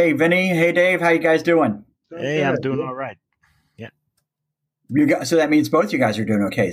[0.00, 0.48] Hey, Vinny.
[0.48, 1.02] Hey, Dave.
[1.02, 1.84] How you guys doing?
[2.08, 3.18] Hey, I'm doing all right.
[3.76, 3.90] Yeah.
[4.88, 6.72] You got, so that means both you guys are doing okay.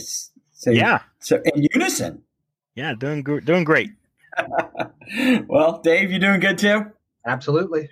[0.53, 1.01] So yeah.
[1.19, 2.23] So in unison.
[2.73, 3.89] Yeah, doing doing great.
[5.49, 6.85] well, Dave, you doing good too?
[7.27, 7.89] Absolutely.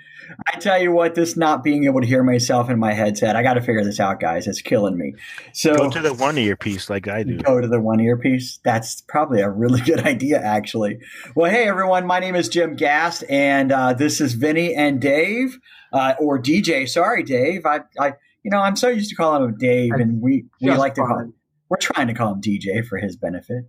[0.47, 3.43] I tell you what, this not being able to hear myself in my headset, I
[3.43, 4.47] got to figure this out, guys.
[4.47, 5.13] It's killing me.
[5.51, 7.37] So go to the one earpiece like I do.
[7.39, 8.60] Go to the one earpiece.
[8.63, 10.99] That's probably a really good idea, actually.
[11.35, 15.60] Well, hey everyone, my name is Jim Gast, and uh, this is Vinny and Dave,
[15.92, 16.88] uh, or DJ.
[16.88, 17.65] Sorry, Dave.
[17.65, 20.95] I, I, you know, I'm so used to calling him Dave, and we we like
[20.95, 21.33] to call him.
[21.67, 23.65] We're trying to call him DJ for his benefit.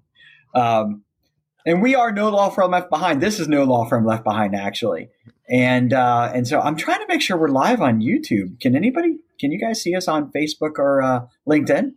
[0.55, 1.03] Um,
[1.67, 3.21] and we are no law firm left behind.
[3.21, 5.09] This is no law firm left behind, actually.
[5.49, 8.61] And uh, and so I'm trying to make sure we're live on YouTube.
[8.61, 9.19] Can anybody?
[9.39, 11.93] Can you guys see us on Facebook or uh, LinkedIn?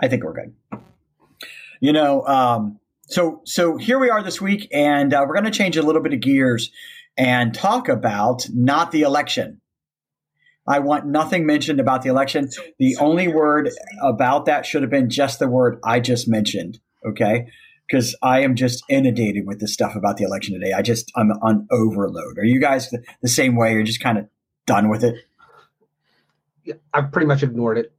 [0.00, 0.54] I think we're good.
[1.80, 5.50] You know, um, so so here we are this week, and uh, we're going to
[5.50, 6.70] change a little bit of gears
[7.16, 9.60] and talk about not the election.
[10.66, 12.50] I want nothing mentioned about the election.
[12.78, 13.70] The only word
[14.02, 16.78] about that should have been just the word I just mentioned.
[17.06, 17.48] Okay
[17.88, 20.72] because I am just inundated with this stuff about the election today.
[20.72, 22.38] I just I'm on overload.
[22.38, 23.72] Are you guys the, the same way?
[23.72, 24.28] You're just kind of
[24.66, 25.16] done with it.
[26.64, 27.92] Yeah, I've pretty much ignored it.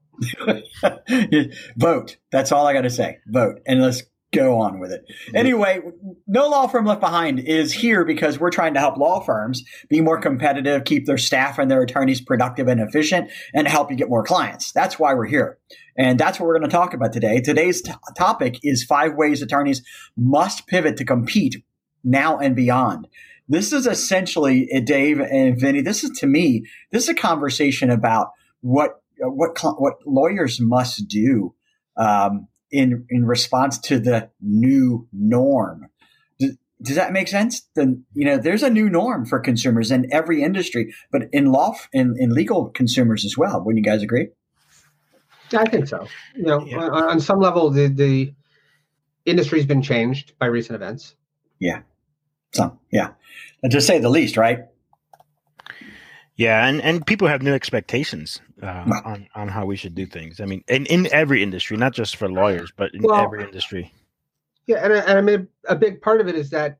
[1.77, 2.17] Vote.
[2.31, 3.19] That's all I got to say.
[3.25, 5.05] Vote, and let's go on with it.
[5.33, 5.81] Anyway,
[6.27, 10.01] No Law Firm Left Behind is here because we're trying to help law firms be
[10.01, 14.09] more competitive, keep their staff and their attorneys productive and efficient, and help you get
[14.09, 14.71] more clients.
[14.71, 15.57] That's why we're here.
[15.97, 17.41] And that's what we're going to talk about today.
[17.41, 19.83] Today's t- topic is five ways attorneys
[20.15, 21.63] must pivot to compete
[22.03, 23.07] now and beyond.
[23.47, 27.89] This is essentially, uh, Dave and Vinny, this is to me, this is a conversation
[27.89, 28.29] about
[28.61, 31.55] what, what, what lawyers must do
[31.97, 35.87] um, in in response to the new norm.
[36.39, 37.67] Does, does that make sense?
[37.75, 41.75] Then you know there's a new norm for consumers in every industry, but in law
[41.93, 43.63] in, in legal consumers as well.
[43.63, 44.29] Wouldn't you guys agree?
[45.53, 46.07] I think so.
[46.35, 46.77] You know, yeah.
[46.77, 48.33] on, on, some level, the the
[49.25, 51.15] industry's been changed by recent events.
[51.59, 51.81] Yeah,
[52.53, 53.11] some yeah,
[53.69, 54.68] to say the least, right?
[56.39, 60.05] Yeah, and, and people have new expectations uh, well, on on how we should do
[60.05, 60.39] things.
[60.39, 63.93] I mean, in, in every industry, not just for lawyers, but in well, every industry.
[64.65, 66.79] Yeah, and, and I mean, a big part of it is that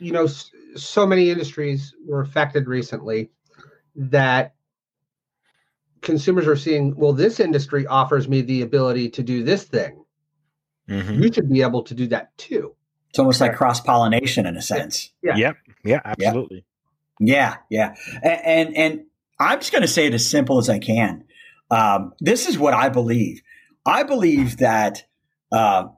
[0.00, 0.26] you know
[0.74, 3.30] so many industries were affected recently
[3.94, 4.56] that
[6.00, 6.96] consumers are seeing.
[6.96, 10.04] Well, this industry offers me the ability to do this thing.
[10.88, 11.22] Mm-hmm.
[11.22, 12.74] You should be able to do that too.
[13.10, 15.12] It's almost like cross pollination in a sense.
[15.22, 15.36] Yeah.
[15.36, 15.56] Yep.
[15.84, 16.00] Yeah.
[16.04, 16.64] Absolutely.
[17.20, 19.00] Yeah, yeah, and and, and
[19.38, 21.24] I'm just going to say it as simple as I can.
[21.70, 23.42] Um, this is what I believe.
[23.86, 25.04] I believe that
[25.52, 25.88] uh,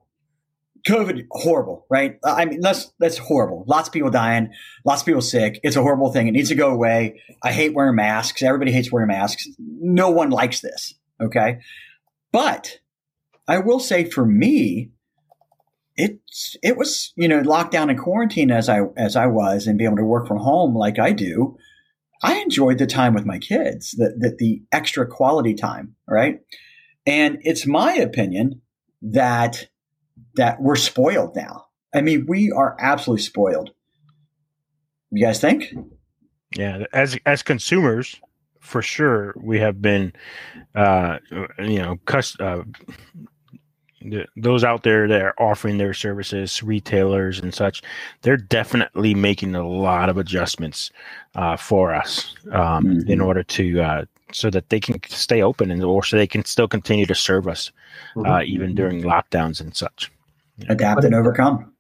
[0.86, 2.18] COVID horrible, right?
[2.24, 3.64] I mean, that's that's horrible.
[3.68, 4.50] Lots of people dying,
[4.84, 5.60] lots of people sick.
[5.62, 6.26] It's a horrible thing.
[6.26, 7.22] It needs to go away.
[7.42, 8.42] I hate wearing masks.
[8.42, 9.46] Everybody hates wearing masks.
[9.58, 10.94] No one likes this.
[11.20, 11.60] Okay,
[12.32, 12.80] but
[13.46, 14.90] I will say for me,
[16.02, 19.84] it's it was you know lockdown and quarantine as I as I was and be
[19.84, 21.56] able to work from home like I do.
[22.24, 26.38] I enjoyed the time with my kids, the, the, the extra quality time, right?
[27.04, 28.60] And it's my opinion
[29.02, 29.68] that
[30.36, 31.66] that we're spoiled now.
[31.94, 33.70] I mean, we are absolutely spoiled.
[35.10, 35.64] You guys think?
[36.56, 38.20] Yeah, as as consumers,
[38.60, 40.12] for sure, we have been,
[40.74, 41.18] uh,
[41.58, 42.62] you know, cus- uh,
[44.04, 47.82] the, those out there that are offering their services, retailers and such,
[48.22, 50.90] they're definitely making a lot of adjustments
[51.34, 53.10] uh, for us um, mm-hmm.
[53.10, 56.44] in order to uh, so that they can stay open and or so they can
[56.44, 57.70] still continue to serve us
[58.16, 58.32] uh, mm-hmm.
[58.32, 60.10] uh, even during lockdowns and such.
[60.68, 61.72] Adapt and overcome.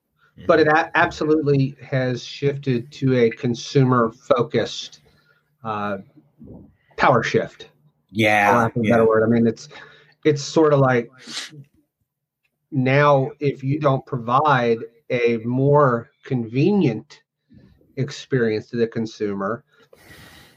[0.46, 5.00] But it a- absolutely has shifted to a consumer focused
[5.62, 5.98] uh,
[6.96, 7.68] power shift.
[8.10, 8.90] Yeah, yeah.
[8.92, 9.24] better word.
[9.24, 9.68] I mean, it's
[10.24, 11.10] it's sort of like
[12.72, 14.78] now if you don't provide
[15.10, 17.22] a more convenient
[17.96, 19.64] experience to the consumer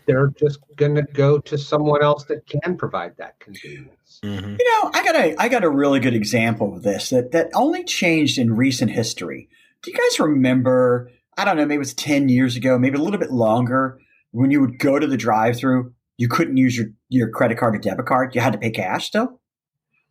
[0.07, 4.19] they're just going to go to someone else that can provide that convenience.
[4.23, 4.55] Mm-hmm.
[4.59, 7.49] you know i got a i got a really good example of this that that
[7.53, 9.49] only changed in recent history.
[9.81, 13.01] Do you guys remember i don't know maybe it was 10 years ago maybe a
[13.01, 13.99] little bit longer
[14.31, 17.75] when you would go to the drive through you couldn't use your, your credit card
[17.75, 18.35] or debit card?
[18.35, 19.39] You had to pay cash still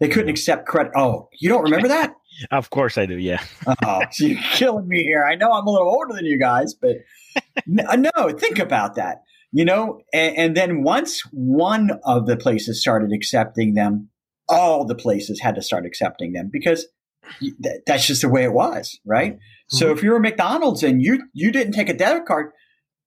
[0.00, 0.92] they couldn't accept credit.
[0.96, 2.14] Oh, you don't remember that?
[2.50, 3.16] of course I do.
[3.16, 3.42] Yeah.
[3.84, 5.24] oh, so you're killing me here.
[5.24, 6.96] I know I'm a little older than you guys, but
[7.66, 9.22] no, think about that.
[9.52, 14.08] You know, and, and then once one of the places started accepting them,
[14.48, 16.86] all the places had to start accepting them because
[17.86, 19.34] that's just the way it was, right?
[19.34, 19.76] Mm-hmm.
[19.76, 22.50] So if you were McDonald's and you you didn't take a debit card,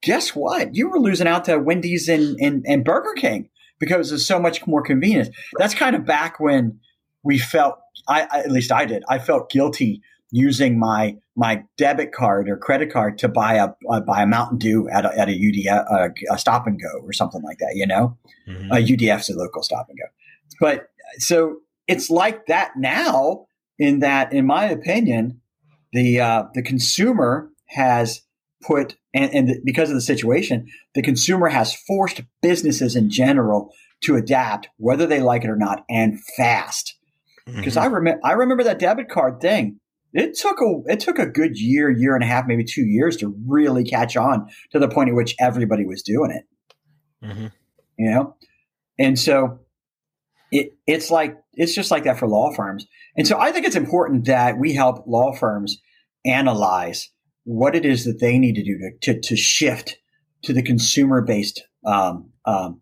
[0.01, 0.73] guess what?
[0.73, 4.65] You were losing out to Wendy's and, and, and Burger King because it's so much
[4.65, 5.29] more convenient.
[5.57, 6.79] That's kind of back when
[7.23, 10.01] we felt, I, at least I did, I felt guilty
[10.31, 14.57] using my my debit card or credit card to buy a uh, buy a Mountain
[14.57, 17.73] Dew at a, at a UDF uh, a stop and go or something like that.
[17.75, 18.71] You know, mm-hmm.
[18.71, 20.05] a UDF's a local stop and go.
[20.59, 20.89] But
[21.19, 21.57] so
[21.87, 23.45] it's like that now.
[23.79, 25.39] In that, in my opinion,
[25.93, 28.21] the uh, the consumer has
[28.67, 34.15] put and, and because of the situation, the consumer has forced businesses in general to
[34.15, 36.95] adapt, whether they like it or not, and fast.
[37.45, 37.83] Because mm-hmm.
[37.83, 39.79] I remember, I remember that debit card thing.
[40.13, 43.17] It took a it took a good year, year and a half, maybe two years
[43.17, 46.45] to really catch on to the point at which everybody was doing it.
[47.25, 47.47] Mm-hmm.
[47.97, 48.35] You know,
[48.99, 49.59] and so
[50.51, 52.85] it it's like it's just like that for law firms.
[53.15, 55.81] And so I think it's important that we help law firms
[56.25, 57.09] analyze
[57.47, 59.97] what it is that they need to do to, to, to shift
[60.41, 62.81] to the consumer based um, um,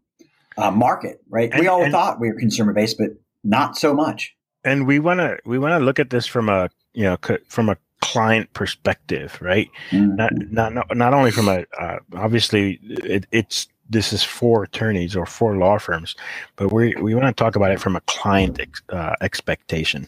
[0.58, 1.52] uh, market, right?
[1.52, 3.12] And, we all and, thought we were consumer based, but
[3.44, 4.36] not so much.
[4.64, 7.18] And we want to we want to look at this from a you know
[7.48, 9.70] from a client perspective, right?
[9.92, 10.16] Mm-hmm.
[10.16, 15.28] Not, not not only from a uh, obviously it, it's this is for attorneys or
[15.28, 16.16] for law firms,
[16.56, 20.08] but we we want to talk about it from a client ex, uh, expectation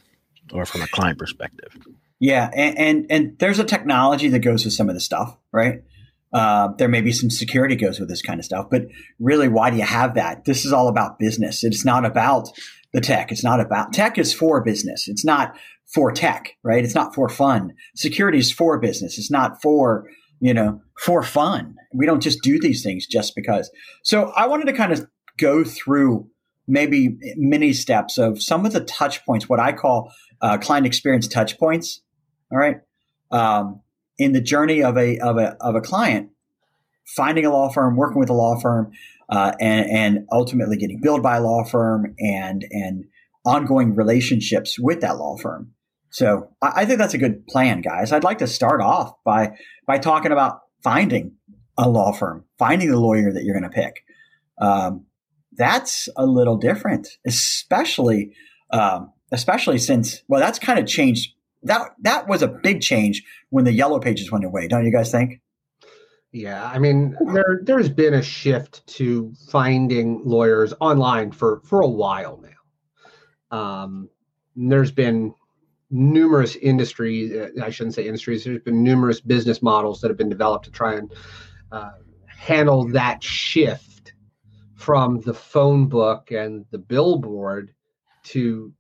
[0.52, 1.78] or from a client perspective.
[2.20, 5.84] Yeah, and, and, and there's a technology that goes with some of the stuff, right?
[6.34, 8.88] Uh, there may be some security goes with this kind of stuff, but
[9.20, 10.46] really, why do you have that?
[10.46, 11.64] This is all about business.
[11.64, 12.50] It's not about
[12.94, 13.32] the tech.
[13.32, 15.08] It's not about tech is for business.
[15.08, 15.56] It's not
[15.86, 16.84] for tech, right?
[16.84, 17.74] It's not for fun.
[17.96, 19.18] Security is for business.
[19.18, 20.10] It's not for
[20.40, 21.76] you know for fun.
[21.94, 23.72] We don't just do these things just because.
[24.04, 26.30] So I wanted to kind of go through
[26.68, 30.12] maybe mini steps of some of the touch points, what I call
[30.42, 32.02] uh, client experience touch points
[32.52, 32.78] all right.
[33.32, 33.82] Um,
[34.18, 36.30] in the journey of a, of a, of a client,
[37.16, 38.92] finding a law firm, working with a law firm,
[39.30, 43.06] uh, and, and ultimately getting billed by a law firm and, and
[43.46, 45.74] ongoing relationships with that law firm.
[46.10, 48.12] So I, I think that's a good plan, guys.
[48.12, 49.52] I'd like to start off by,
[49.86, 51.34] by talking about finding
[51.78, 54.04] a law firm, finding the lawyer that you're going to pick.
[54.60, 55.06] Um,
[55.56, 58.34] that's a little different, especially,
[58.72, 61.34] um, especially since, well, that's kind of changed
[61.68, 64.68] that that was a big change when the yellow pages went away.
[64.68, 65.42] Don't you guys think?
[66.32, 71.88] Yeah, I mean, there there's been a shift to finding lawyers online for for a
[71.88, 73.58] while now.
[73.58, 74.10] Um,
[74.56, 75.34] there's been
[75.90, 77.34] numerous industries.
[77.34, 78.44] Uh, I shouldn't say industries.
[78.44, 81.14] There's been numerous business models that have been developed to try and
[81.72, 81.92] uh,
[82.26, 84.14] handle that shift
[84.76, 87.74] from the phone book and the billboard
[88.24, 88.74] to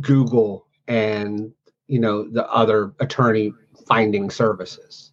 [0.00, 1.52] Google and
[1.92, 3.52] you know the other attorney
[3.86, 5.12] finding services.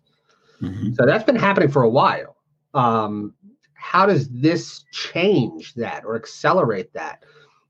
[0.62, 0.94] Mm-hmm.
[0.94, 2.38] So that's been happening for a while.
[2.74, 3.34] Um,
[3.74, 7.26] how does this change that or accelerate that?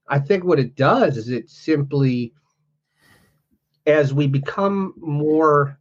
[0.07, 2.33] I think what it does is it simply,
[3.87, 5.79] as we become more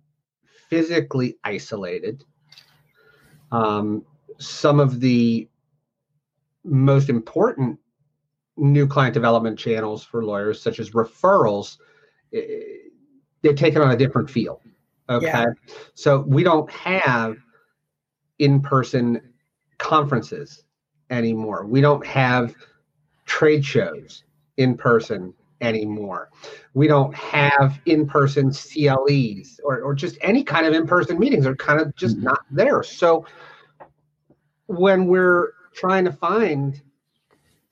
[0.70, 2.24] physically isolated,
[3.52, 4.06] um,
[4.38, 5.50] some of the
[6.64, 7.78] most important
[8.56, 11.76] new client development channels for lawyers, such as referrals,
[13.42, 14.60] they're taking on a different feel.
[15.08, 15.26] Okay.
[15.26, 15.46] Yeah.
[15.94, 17.36] So we don't have
[18.38, 19.20] in person
[19.78, 20.64] conferences
[21.10, 21.66] anymore.
[21.66, 22.54] We don't have
[23.24, 24.24] trade shows
[24.56, 26.30] in person anymore.
[26.74, 31.46] We don't have in person CLEs or, or just any kind of in person meetings
[31.46, 32.26] are kind of just mm-hmm.
[32.26, 32.82] not there.
[32.82, 33.26] So
[34.66, 36.80] when we're trying to find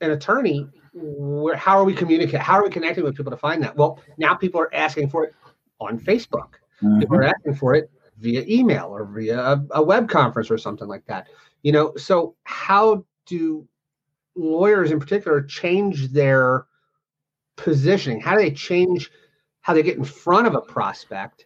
[0.01, 2.39] an attorney, where, how are we communicating?
[2.39, 3.75] How are we connecting with people to find that?
[3.75, 5.35] Well, now people are asking for it
[5.79, 6.49] on Facebook.
[6.81, 6.99] Mm-hmm.
[6.99, 10.87] People are asking for it via email or via a, a web conference or something
[10.87, 11.27] like that.
[11.63, 13.67] You know, so how do
[14.35, 16.65] lawyers in particular change their
[17.55, 18.21] positioning?
[18.21, 19.11] How do they change
[19.61, 21.45] how they get in front of a prospect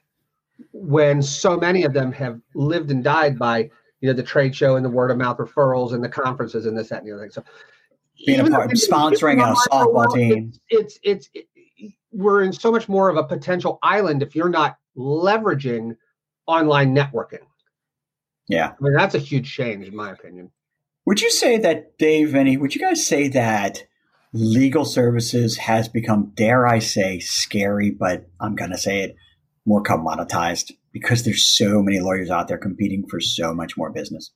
[0.74, 3.70] when so many of them have lived and died by
[4.00, 6.78] you know the trade show and the word of mouth referrals and the conferences and
[6.78, 7.32] this that and the other thing.
[7.32, 7.44] So
[8.26, 11.48] being a part, sponsoring a softball team, it's it's, it's
[12.12, 15.96] we're in so much more of a potential island if you're not leveraging
[16.48, 17.46] online networking.
[18.48, 18.72] Yeah.
[18.72, 20.52] I mean, that's a huge change, in my opinion.
[21.06, 22.58] Would you say that, Dave, Any?
[22.58, 23.86] would you guys say that
[24.34, 29.16] legal services has become, dare I say, scary, but I'm going to say it,
[29.66, 34.32] more commoditized because there's so many lawyers out there competing for so much more business?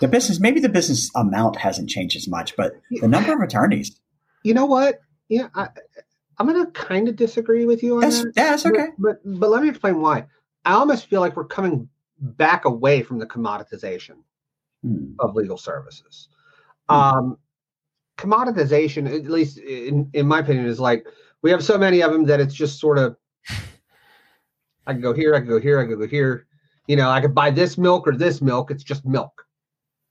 [0.00, 3.98] The business, maybe the business amount hasn't changed as much, but the number of attorneys.
[4.42, 5.00] You know what?
[5.28, 5.68] Yeah, I,
[6.38, 8.32] I'm going to kind of disagree with you on that's, that.
[8.36, 8.88] Yeah, that's okay.
[8.98, 10.26] But, but, but let me explain why.
[10.64, 11.88] I almost feel like we're coming
[12.18, 14.16] back away from the commoditization
[14.86, 15.12] Hmm.
[15.18, 16.28] of legal services.
[16.88, 16.94] Hmm.
[16.94, 17.38] Um,
[18.18, 21.06] commoditization, at least in, in my opinion, is like
[21.42, 23.16] we have so many of them that it's just sort of
[24.86, 26.46] I can go here, I can go here, I can go here.
[26.86, 28.70] You know, I could buy this milk or this milk.
[28.70, 29.44] It's just milk,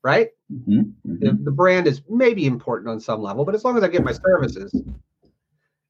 [0.03, 0.29] right?
[0.51, 1.19] Mhm, mhm.
[1.19, 4.03] The, the brand is maybe important on some level, but as long as I get
[4.03, 4.75] my services,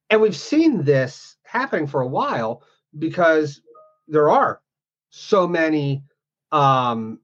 [0.09, 2.63] and we've seen this happening for a while
[3.00, 3.62] because
[4.07, 4.62] there are
[5.09, 6.03] so many
[6.51, 7.19] um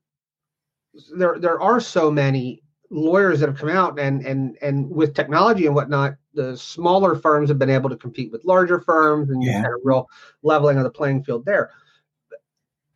[1.15, 5.65] there there are so many lawyers that have come out and and and with technology
[5.65, 9.49] and whatnot the smaller firms have been able to compete with larger firms and you
[9.49, 9.61] Yeah.
[9.61, 10.09] had a real
[10.43, 11.71] leveling of the playing field there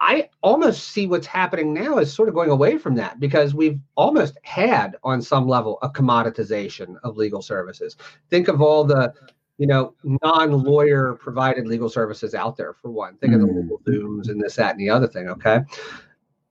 [0.01, 3.79] i almost see what's happening now is sort of going away from that because we've
[3.95, 7.95] almost had on some level a commoditization of legal services
[8.29, 9.13] think of all the
[9.57, 13.15] you know non-lawyer provided legal services out there for one.
[13.17, 13.61] Think of the Mm.
[13.61, 15.61] legal zooms and this that and the other thing okay?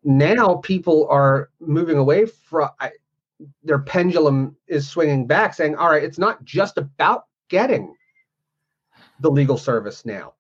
[0.05, 2.93] Now people are moving away from I,
[3.63, 7.95] their pendulum is swinging back saying all right it's not just about getting
[9.21, 10.35] the legal service now.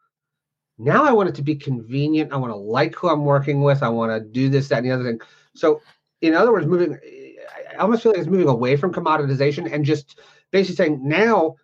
[0.78, 2.32] Now i want it to be convenient.
[2.32, 3.82] I want to like who i'm working with.
[3.82, 5.20] I want to do this that and the other thing.
[5.54, 5.80] So
[6.22, 6.98] in other words moving
[7.72, 10.18] i almost feel like it's moving away from commoditization and just
[10.50, 11.56] basically saying now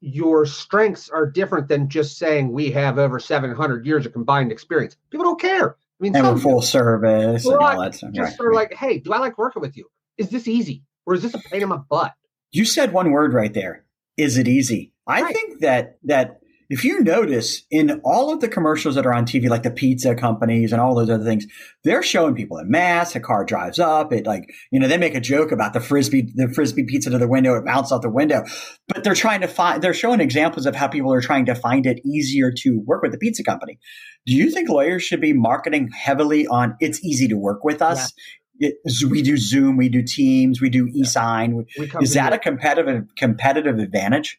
[0.00, 4.96] your strengths are different than just saying we have over 700 years of combined experience
[5.10, 8.12] people don't care i mean And full service and all that stuff.
[8.12, 9.86] just right, sort of like, hey, do I like working with you?
[10.18, 10.82] Is this easy?
[11.06, 12.12] Or is this a pain in my butt?
[12.52, 13.84] You said one word right there.
[14.16, 14.92] Is it easy?
[15.06, 15.34] I Right.
[15.34, 19.48] think that that if you notice in all of the commercials that are on TV,
[19.48, 21.46] like the pizza companies and all those other things,
[21.84, 23.14] they're showing people in mass.
[23.14, 24.12] A car drives up.
[24.12, 27.18] It like you know they make a joke about the frisbee the frisbee pizza to
[27.18, 27.54] the window.
[27.54, 28.44] It bounces out the window,
[28.88, 29.82] but they're trying to find.
[29.82, 33.12] They're showing examples of how people are trying to find it easier to work with
[33.12, 33.78] the pizza company.
[34.26, 38.12] Do you think lawyers should be marketing heavily on it's easy to work with us?
[38.58, 38.76] It,
[39.10, 41.52] we do Zoom, we do Teams, we do eSign.
[41.52, 44.38] We, We is that a competitive competitive advantage?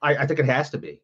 [0.00, 1.00] I, I think it has to be.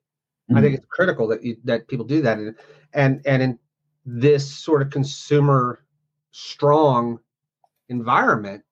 [0.50, 0.58] Mhm.
[0.58, 2.54] I think it's critical that you, that people do that, and
[2.92, 3.58] and and in
[4.04, 5.84] this sort of consumer
[6.30, 7.18] strong
[7.88, 8.62] environment,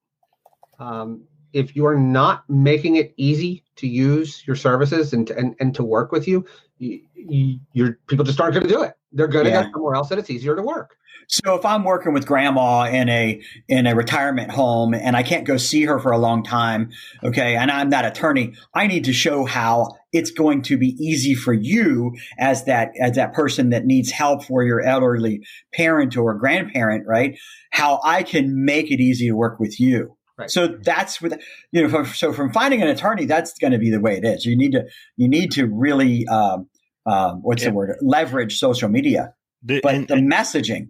[0.79, 5.73] um, if you're not making it easy to use your services and to, and, and
[5.75, 6.45] to work with you,
[6.77, 8.93] you, you people just aren't going to do it.
[9.11, 9.63] They're going to Yeah.
[9.63, 10.97] go somewhere else that it's easier to work.
[11.27, 15.45] So if I'm working with grandma in a in a retirement home and I can't
[15.45, 16.91] go see her for a long time,
[17.23, 21.33] okay, and I'm that attorney, I need to show how it's going to be easy
[21.35, 25.41] for you as that as that person that needs help for your elderly
[25.73, 27.37] parent or grandparent, right?
[27.71, 30.15] How I can make it easy to work with you.
[30.37, 30.49] Right.
[30.49, 31.39] So that's what
[31.71, 31.89] you know.
[31.89, 34.45] From, so from finding an attorney, that's going to be the way it is.
[34.45, 34.85] You need to
[35.17, 36.67] you need to really um,
[37.05, 37.69] um, what's Yeah.
[37.69, 40.87] the word leverage social media, The- but and, the messaging.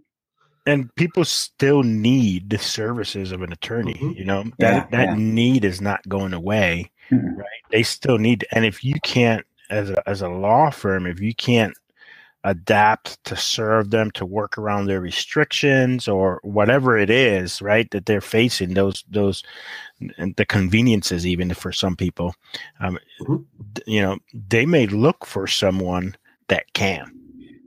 [0.65, 3.95] and people still need the services of an attorney.
[3.95, 4.15] Mhm.
[4.15, 5.15] You know Yeah, that that yeah.
[5.17, 6.89] need is not going away.
[7.11, 7.37] Mhm.
[7.37, 7.63] Right?
[7.71, 8.55] They still need, to.
[8.55, 11.73] and if you can't, as a as a law firm, if you can't
[12.43, 18.05] adapt to serve them to work around their restrictions or whatever it is, right, that
[18.05, 19.43] they're facing those those
[20.35, 22.35] the conveniences even for some people,
[22.81, 23.45] um, Mhm.
[23.87, 24.17] you know,
[24.49, 26.15] they may look for someone
[26.49, 27.09] that can.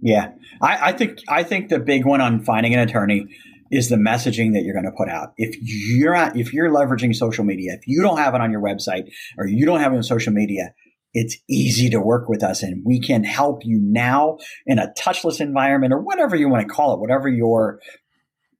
[0.03, 0.29] Yeah,
[0.61, 3.27] I, I think I think the big one on finding an attorney
[3.71, 5.33] is the messaging that you're going to put out.
[5.37, 8.63] If you're not, if you're leveraging social media, if you don't have it on your
[8.63, 10.75] website or you don't have it on social media,
[11.13, 15.41] it's easy to work with us, and we can help you now in a touchless
[15.41, 17.81] environment or whatever you want to call it, whatever your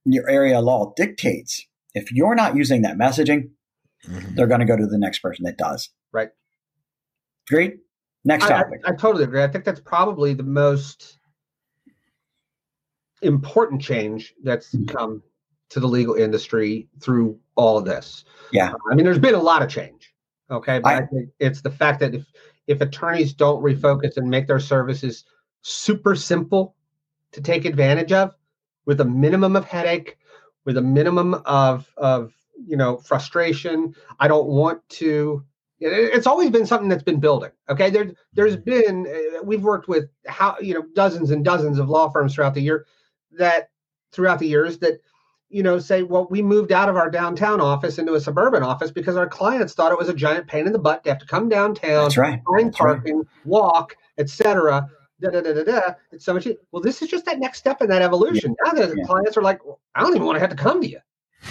[0.05, 1.63] your area law dictates.
[1.93, 3.49] If you're not using that messaging,
[4.07, 4.35] mm-hmm.
[4.35, 5.89] they're going to go to the next person that does.
[6.11, 6.29] Right.
[7.47, 7.75] Great.
[8.25, 8.79] Next I, I, topic.
[8.85, 9.43] I totally agree.
[9.43, 11.16] I think that's probably the most
[13.21, 14.87] important change that's Mhm.
[14.87, 15.23] come
[15.69, 18.23] to the legal industry through all of this.
[18.51, 18.73] Yeah.
[18.91, 20.13] I mean, there's been a lot of change.
[20.49, 20.79] Okay.
[20.79, 22.25] But I, I- think it's the fact that if,
[22.67, 25.25] if attorneys don't refocus and make their services
[25.61, 26.75] super simple
[27.33, 28.33] to take advantage of
[28.85, 30.17] with a minimum of headache,
[30.63, 32.33] with a minimum of, of,
[32.65, 33.93] you know, frustration.
[34.19, 35.43] I don't want to,
[35.79, 37.51] it's always been something that's been building.
[37.69, 37.89] Okay.
[37.89, 42.09] There, there's been, uh, we've worked with how, you know, dozens and dozens of law
[42.09, 42.85] firms throughout the year
[43.37, 43.69] that
[44.11, 44.99] throughout the years that,
[45.49, 48.91] you know, say, well, we moved out of our downtown office into a suburban office
[48.91, 51.25] because our clients thought it was a giant pain in the butt to have to
[51.25, 52.41] come downtown, That's right.
[52.45, 52.95] find That's right.
[52.95, 54.89] parking, walk, etc.
[55.21, 55.81] Da, da, da, da, da.
[56.11, 56.47] It's so much.
[56.71, 58.55] Well, this is just that next step in that evolution.
[58.65, 59.05] Now the Yeah.
[59.05, 60.99] clients are like, well, I don't even want to have to come to you.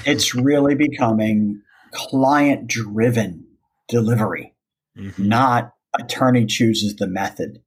[0.04, 1.62] It's really becoming
[1.92, 3.46] client driven
[3.88, 4.54] delivery,
[4.96, 5.18] Mhm.
[5.18, 7.62] not attorney chooses the method.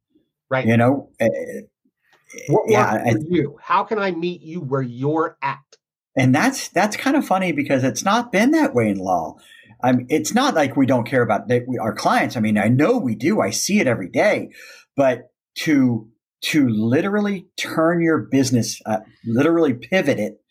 [0.50, 0.66] Right.
[0.66, 1.28] You know, eh,
[2.48, 3.58] What yeah, for you?
[3.62, 5.60] How can I meet you where you're at?
[6.16, 9.38] And that's that's kind of funny because it's not been that way in law.
[9.82, 12.36] I mean, it's not like we don't care about they, we, our clients.
[12.36, 13.40] I mean, I know we do.
[13.40, 14.50] I see it every day,
[14.96, 16.10] but to
[16.42, 20.42] to literally turn your business, uh, literally pivot it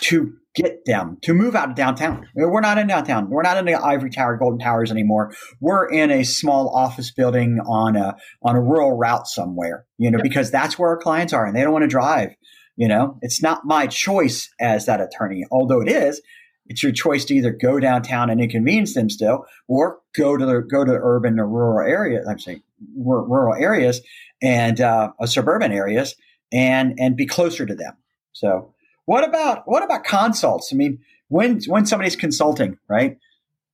[0.00, 2.26] to get them to move out of downtown.
[2.34, 3.30] We're not in downtown.
[3.30, 5.32] We're not in the Ivory Tower, Golden Towers anymore.
[5.60, 9.86] We're in a small office building on a on a rural route somewhere.
[9.98, 12.30] You know, because that's where our clients are, and they don't want to drive.
[12.76, 16.20] You know, it's not my choice as that attorney, although it is.
[16.66, 20.60] It's your choice to either go downtown and inconvenience them still, or go to the
[20.60, 22.22] go to the urban or rural area.
[22.28, 22.62] I'm saying
[22.96, 24.00] rural areas
[24.42, 26.14] and uh, suburban areas,
[26.52, 27.94] and and be closer to them.
[28.32, 28.74] So
[29.08, 30.68] what about what about consults?
[30.70, 30.98] I mean,
[31.28, 33.16] when when somebody's consulting, right?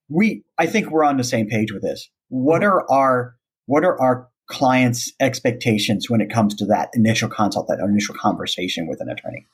[0.09, 2.09] We I think we're on the same page with this.
[2.29, 3.35] What are our
[3.67, 8.87] what are our clients' expectations when it comes to that initial consult, that initial conversation
[8.87, 9.45] with an attorney?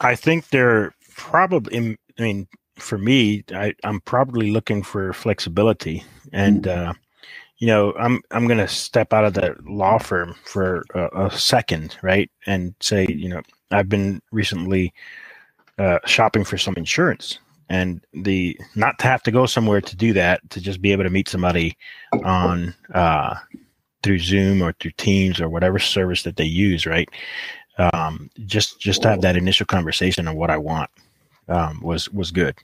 [0.00, 1.96] I think they're probably.
[2.18, 6.02] I mean, for me, I, am probably looking for flexibility,
[6.32, 6.90] and mm-hmm.
[6.90, 6.94] uh,
[7.58, 11.30] you know, I'm I'm going to step out of the law firm for a, a,
[11.30, 14.92] second, right, and say, you know, I've been recently
[15.78, 20.12] uh, shopping for some insurance, and the not to have to go somewhere to do
[20.12, 21.76] that, to just be able to meet somebody
[22.24, 23.36] on uh,
[24.02, 27.08] through Zoom or through Teams or whatever service that they use, right?
[27.78, 30.90] Um, just just to have that initial conversation of what I want
[31.48, 32.54] um, was was good.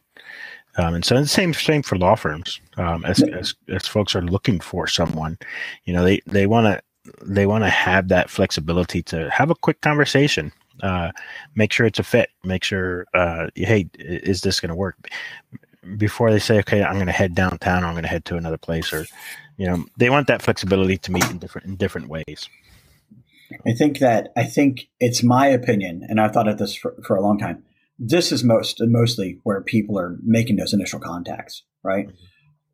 [0.76, 2.61] Um, and so the same same for law firms.
[2.76, 5.38] Um, as, as as folks are looking for someone,
[5.85, 6.83] you know, they they want to
[7.23, 10.52] they want to have that flexibility to have a quick conversation.
[10.83, 11.12] Uh,
[11.55, 12.31] make sure it's a fit.
[12.43, 14.97] Make sure, uh, hey, is this going to work?
[15.97, 18.37] Before they say, okay, I'm going to head downtown, or I'm going to head to
[18.37, 19.05] another place, or
[19.59, 22.49] you know, they want that flexibility to meet in different in different ways.
[23.67, 27.17] I think that I think it's my opinion, and I've thought of this for, for
[27.17, 27.64] a long time
[27.99, 32.07] this is most mostly where people are making those initial contacts, right?
[32.07, 32.17] Mm-hmm.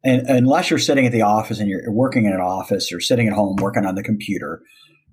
[0.04, 3.26] And unless you're sitting at the office and you're working in an office or sitting
[3.26, 4.62] at home working on the computer,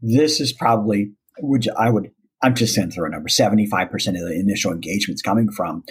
[0.02, 4.40] this is probably which I would I'm just saying throw a number 75% of the
[4.40, 5.84] initial engagements coming from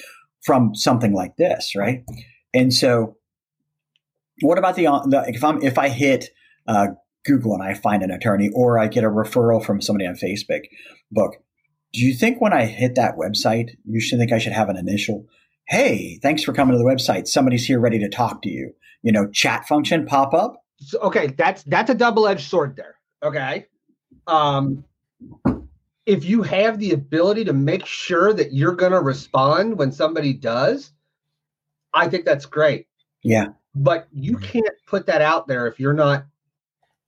[0.44, 2.05] from something like this, right?
[2.53, 3.16] And so
[4.40, 6.31] what about the, the if I'm if I hit
[6.68, 6.88] uh,
[7.24, 10.62] Google and I find an attorney or I get a referral from somebody on Facebook
[11.11, 11.37] book
[11.94, 14.76] do you think when I hit that website, you should think I should have an
[14.76, 15.26] initial,
[15.68, 17.28] hey, thanks for coming to the website.
[17.28, 18.72] Somebody's here ready to talk to you.
[19.02, 20.57] You know, chat function pop up?
[20.78, 22.96] So, okay, that's that's a double-edged sword there.
[23.22, 23.66] Okay.
[24.26, 24.85] Um
[26.04, 30.35] if you have the ability to make sure that you're going to respond when somebody
[30.35, 30.92] does,
[31.94, 32.87] I think that's great.
[33.22, 33.48] Yeah.
[33.74, 36.26] But you can't put that out there if you're not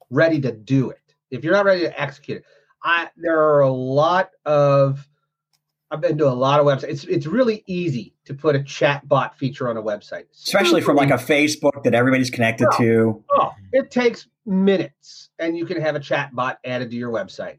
[0.09, 1.01] ready to do it.
[1.31, 2.45] If you're not ready to execute it.
[2.87, 5.07] I there are a lot of
[5.91, 6.89] I've been to a lot of websites.
[6.89, 10.97] It's it's really easy to put a chat bot feature on a website, especially from
[10.97, 13.25] like a Facebook that everybody's connected oh, to.
[13.33, 17.59] Oh, it takes minutes, and you can have a chat bot added to your website.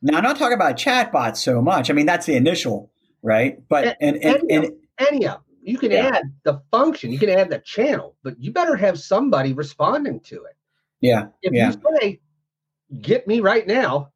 [0.00, 1.90] Now, I'm not talking about chat bots so much.
[1.90, 3.60] I mean, that's the initial, right?
[3.68, 4.72] But and and, any, and, of,
[5.10, 6.10] any of you can yeah.
[6.14, 10.44] add the function, you can add the channel, but you better have somebody responding to
[10.44, 10.56] it.
[11.00, 11.28] Yeah.
[11.42, 11.72] If yeah.
[11.72, 12.20] you say,
[13.00, 14.12] "Get me right now,"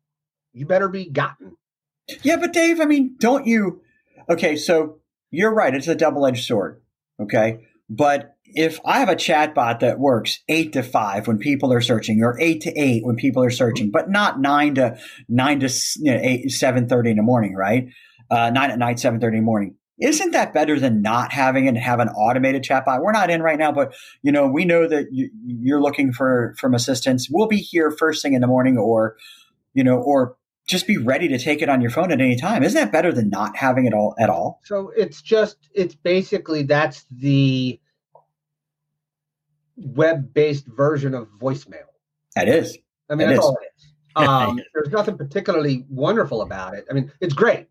[0.52, 1.56] you better be gotten.
[2.22, 3.82] Yeah, but Dave, I mean, don't you?
[4.28, 4.98] Okay, so
[5.30, 5.74] you're right.
[5.74, 6.80] It's a double edged sword.
[7.20, 7.66] Okay.
[7.88, 11.80] But if I have a chat bot that works eight to five when people are
[11.80, 15.68] searching, or eight to eight when people are searching, but not nine to nine to
[15.96, 17.88] you know, eight seven thirty in the morning, right?
[18.30, 19.76] Uh, nine at night, seven thirty in the morning.
[20.00, 23.02] Isn't that better than not having and have an automated chat bot?
[23.02, 26.54] We're not in right now, but you know we know that you, are looking for
[26.58, 27.28] from assistance.
[27.30, 29.16] We'll be here first thing in the morning, or
[29.74, 30.36] you know, or
[30.68, 32.62] just be ready to take it on your phone at any time.
[32.62, 34.60] Isn't that better than not having it all at all?
[34.64, 37.80] So it's just it's basically that's the
[39.76, 41.86] web-based version of voicemail.
[42.36, 42.78] That is.
[43.10, 43.88] I mean, that's all it is.
[44.14, 46.84] Um, there's nothing particularly wonderful about it.
[46.90, 47.68] I mean, it's great.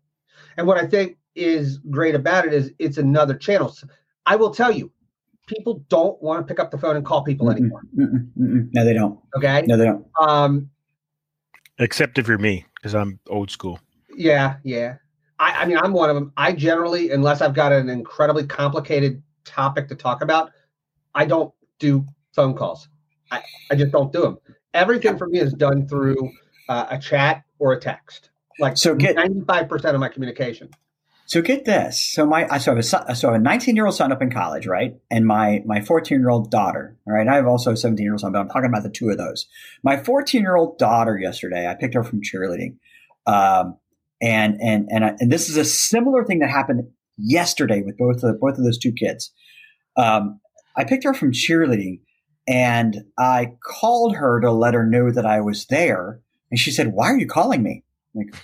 [0.56, 3.68] And what I think is great about it is it's another channel.
[3.68, 3.86] So
[4.26, 4.90] I will tell you,
[5.46, 7.82] people don't want to pick up the phone and call people mm anymore.
[7.96, 8.68] Mm-mm, mm-mm.
[8.72, 9.20] No, they don't.
[9.36, 9.62] Okay.
[9.66, 10.04] No, they don't.
[10.20, 10.70] Um,
[11.78, 13.78] Except if you're me, because I'm old school.
[14.16, 14.96] Yeah, yeah.
[15.38, 16.32] I, I mean, I'm one of them.
[16.36, 20.50] I generally, unless I've got an incredibly complicated topic to talk about,
[21.14, 22.88] I don't do phone calls.
[23.30, 24.38] I, I just don't do them.
[24.74, 26.30] Everything for me is done through
[26.68, 28.30] uh, a chat or a text.
[28.58, 30.70] Like so, get ninety five percent of my communication.
[31.32, 31.98] So get this.
[31.98, 34.12] So my I so I have a so I have a 19 year old son
[34.12, 34.96] up in college, right?
[35.10, 36.94] And my my 14 year old daughter.
[37.06, 37.26] All right.
[37.26, 39.16] I have also a 17 year old son, but I'm talking about the two of
[39.16, 39.46] those.
[39.82, 42.76] My 14 year old daughter yesterday, I picked her from cheerleading.
[43.26, 43.78] Um,
[44.20, 48.22] and and and I, and this is a similar thing that happened yesterday with both
[48.22, 49.32] of both of those two kids.
[49.96, 50.38] Um,
[50.76, 52.00] I picked her from cheerleading,
[52.46, 56.92] and I called her to let her know that I was there, and she said,
[56.92, 58.34] "Why are you calling me?" Like,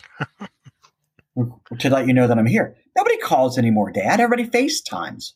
[1.78, 2.76] to let you know that I'm here.
[2.96, 4.20] Nobody calls anymore, Dad.
[4.20, 5.32] Everybody FaceTimes.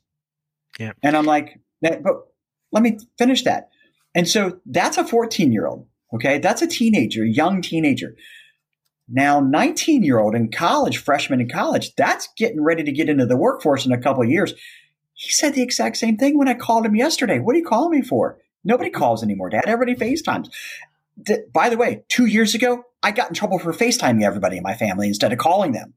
[0.79, 0.93] Yeah.
[1.03, 2.03] And I'm like, but
[2.73, 3.69] let me finish that.
[4.15, 5.87] And so that's a 14 year old.
[6.15, 6.39] Okay.
[6.39, 8.15] That's a teenager, young teenager.
[9.09, 13.27] Now, 19 year old in college, freshman in college, that's getting ready to get into
[13.27, 14.55] the workforce in a couple of years.
[15.15, 17.39] He said the exact same thing when I called him yesterday.
[17.39, 18.39] What are you calling me for?
[18.65, 19.65] Nobody calls anymore, Dad.
[19.67, 20.49] Everybody FaceTimes.
[21.53, 24.75] By the way, two years ago, I got in trouble for FaceTiming everybody in my
[24.75, 25.95] family instead of calling them.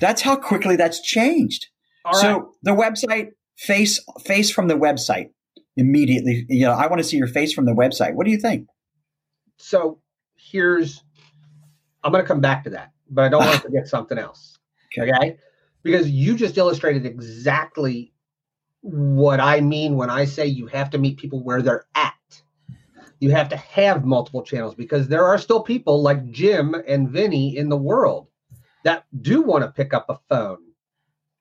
[0.00, 1.68] That's how quickly that's changed.
[2.12, 5.30] so the website face face from the website
[5.76, 6.46] immediately.
[6.48, 8.14] You know, I want to see your face from the website.
[8.14, 8.68] What do you think?
[9.58, 10.00] So
[10.36, 11.02] here's
[12.04, 14.58] I'm going to come back to that, but I don't want to forget something else.
[14.96, 15.10] Okay.
[15.10, 15.38] okay?
[15.82, 18.12] Because you just illustrated exactly
[18.80, 22.14] what I mean when I say you have to meet people where they're at.
[23.20, 27.56] You have to have multiple channels because there are still people like Jim and Vinny
[27.56, 28.28] in the world
[28.84, 30.58] that do want to pick up a phone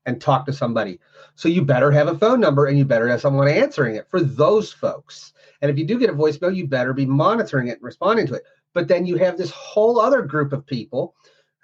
[0.06, 1.00] and talk to somebody.
[1.36, 4.22] So you better have a phone number and you better have someone answering it for
[4.22, 5.34] those folks.
[5.62, 8.36] And if you do get a voicemail, you better be monitoring it and responding to
[8.36, 8.44] it.
[8.74, 11.16] But then you have this whole other group of people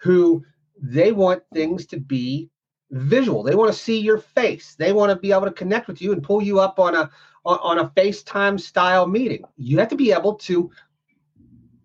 [0.01, 0.43] who
[0.81, 2.49] they want things to be
[2.91, 3.43] visual.
[3.43, 4.75] They want to see your face.
[4.75, 7.09] They want to be able to connect with you and pull you up on a
[7.45, 9.43] on, on a FaceTime style meeting.
[9.57, 10.71] You have to be able to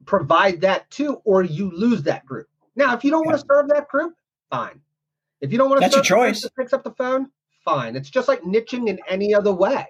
[0.05, 2.49] provide that too, or you lose that group.
[2.77, 4.15] Now, if you don't want to serve that group,
[4.51, 4.81] fine.
[5.41, 6.51] If you don't want to That's serve your group choice.
[6.59, 7.31] picks up the phone,
[7.65, 7.97] fine.
[7.97, 9.87] It's just like niching in any other way.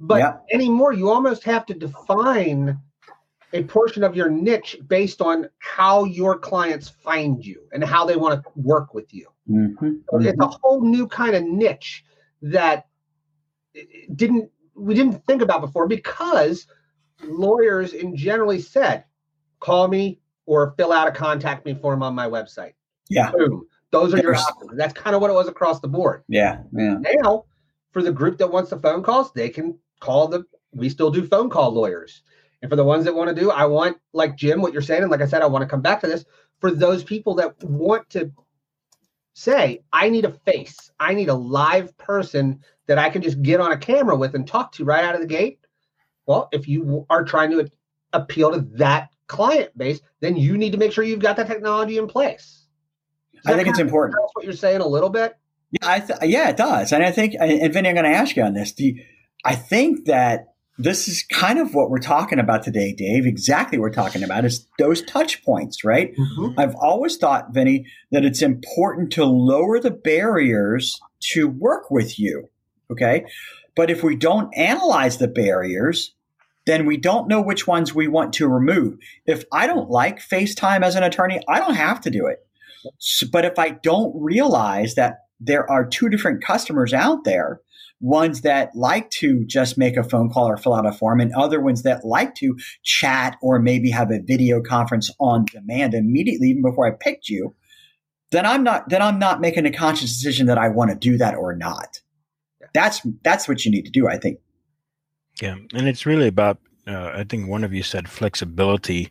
[0.00, 0.36] But Yeah.
[0.52, 2.78] anymore, you almost have to define
[3.52, 8.16] a portion of your niche based on how your clients find you and how they
[8.16, 9.26] want to work with you.
[9.48, 12.04] Mhm, So It's a whole new kind of niche
[12.42, 12.87] that
[14.14, 16.66] didn't we didn't think about before because
[17.24, 19.04] lawyers in generally said,
[19.60, 22.74] call me or fill out a contact me form on my website.
[23.08, 23.66] Yeah, Boom.
[23.90, 24.76] Those are your options.
[24.76, 26.22] That's kind of what it was across the board.
[26.28, 26.98] yeah, yeah.
[27.22, 27.44] Now,
[27.90, 30.44] for the group that wants the phone calls, they can call the.
[30.72, 32.22] We still do phone call lawyers,
[32.60, 35.02] and for the ones that want to do, I want like Jim, what you're saying,
[35.02, 36.26] and like I said, I want to come back to this.
[36.60, 38.30] For those people that want to
[39.32, 43.60] say, I need a face, I need a live person that I can just get
[43.60, 45.60] on a camera with and talk to right out of the gate.
[46.26, 47.70] Well, if you are trying to
[48.12, 51.96] appeal to that client base, then you need to make sure you've got that technology
[51.96, 52.66] in place.
[53.46, 54.18] I think it's important.
[54.20, 55.36] That's what you're saying a little bit.
[55.70, 58.34] Yeah, I th- yeah, it does, and I think, and Vinny, I'm going to ask
[58.34, 58.72] you on this.
[58.72, 59.04] Do you,
[59.44, 63.26] I think that this is kind of what we're talking about today, Dave.
[63.26, 66.14] Exactly what we're talking about is those touch points, right?
[66.16, 66.58] Mm-hmm.
[66.58, 70.98] I've always thought, Vinny, that it's important to lower the barriers
[71.32, 72.48] to work with you.
[72.90, 73.24] Okay.
[73.76, 76.14] But if we don't analyze the barriers,
[76.66, 78.98] then we don't know which ones we want to remove.
[79.26, 82.38] If I don't like FaceTime as an attorney, I don't have to do it.
[83.00, 87.60] S- But if I don't realize that there are two different customers out there,
[88.00, 91.32] ones that like to just make a phone call or fill out a form, and
[91.34, 96.48] other ones that like to chat or maybe have a video conference on demand immediately,
[96.48, 97.54] even before I picked you,
[98.30, 101.16] then I'm not then I'm not making a conscious decision that I want to do
[101.18, 102.00] that or not.
[102.74, 104.38] That's that's what you need to do, I think.
[105.40, 106.58] Yeah, and it's really about.
[106.86, 109.10] Uh, I think one of you said flexibility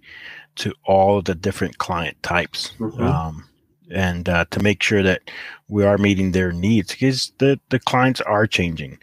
[0.56, 3.00] to all the different client types, Mhm.
[3.00, 3.46] um,
[3.92, 5.22] and uh, to make sure that
[5.70, 8.98] we are meeting their needs because the the clients are changing.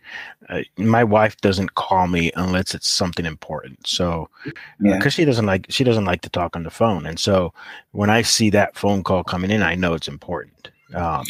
[0.50, 3.86] Uh, my wife doesn't call me unless it's something important.
[3.86, 4.96] So, Yeah.
[4.96, 7.54] because she doesn't like she doesn't like to talk on the phone, and so
[7.92, 11.24] when I see that phone call coming in, I know it's important um,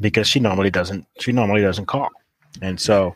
[0.00, 2.10] because she normally doesn't she normally doesn't call,
[2.60, 3.14] and so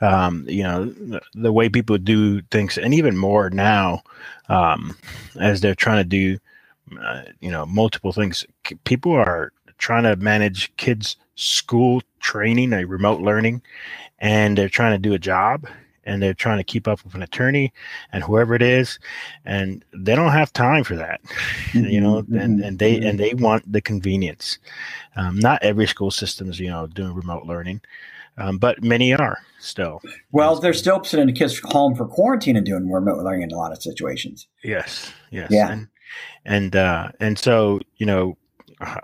[0.00, 4.02] um, you know the, the way people do things, and even more now
[4.48, 4.96] um,
[5.40, 6.38] as they're trying to do
[7.00, 8.44] uh, you know multiple things.
[8.66, 13.62] c- People are trying to manage kids' school training, a remote learning,
[14.18, 15.66] and they're trying to do a job
[16.04, 17.72] and they're trying to keep up with an attorney
[18.12, 18.98] and whoever it is
[19.44, 21.20] and they don't have time for that
[21.74, 23.08] you know Mhm, and, and they mhm.
[23.08, 24.58] and they want the convenience
[25.16, 27.80] um, not every school system is you know doing remote learning
[28.38, 30.00] um, but many are still
[30.32, 33.72] Well, they're still sending kids home for quarantine and doing remote learning in a lot
[33.72, 34.46] of situations.
[34.64, 35.70] yes yes Yeah.
[35.72, 35.88] and
[36.44, 38.36] and uh and so you know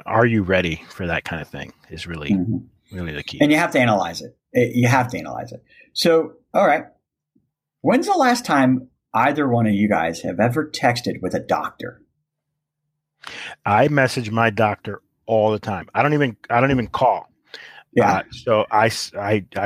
[0.07, 1.73] are you ready for that kind of thing?
[1.91, 2.67] Is really Mhm.
[2.93, 3.39] really the key.
[3.41, 4.37] And you have to analyze it.
[4.53, 5.65] It- You have to analyze it.
[5.95, 6.85] So, all right.
[7.81, 12.03] When's the last time either one of you guys have ever texted with a doctor?
[13.65, 15.89] I message my doctor all the time.
[15.95, 17.32] I don't even I don't even call.
[17.95, 18.13] Yeah.
[18.13, 18.91] Uh, so I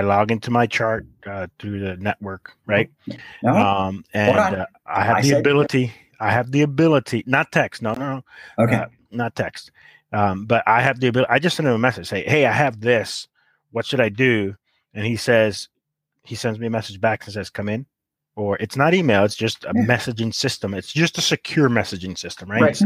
[0.03, 2.91] log into my chart uh, through the network, right?
[3.43, 3.55] no?
[3.55, 5.93] Um, and uh, I have I the said- ability.
[6.19, 7.83] I have the ability, not text.
[7.83, 8.23] No, no,
[8.59, 8.75] no, okay.
[8.77, 9.71] uh, not text.
[10.13, 11.31] Um, but I have the ability.
[11.31, 13.29] I just send him a message, say, "Hey, I have this.
[13.71, 14.55] What should I do?"
[14.95, 15.69] And he says,
[16.25, 17.85] he sends me a message back and says, "Come in."
[18.35, 19.83] Or it's not email; it's just a Yeah.
[19.85, 20.73] messaging system.
[20.75, 22.63] It's just a secure messaging system, right?
[22.63, 22.81] Right.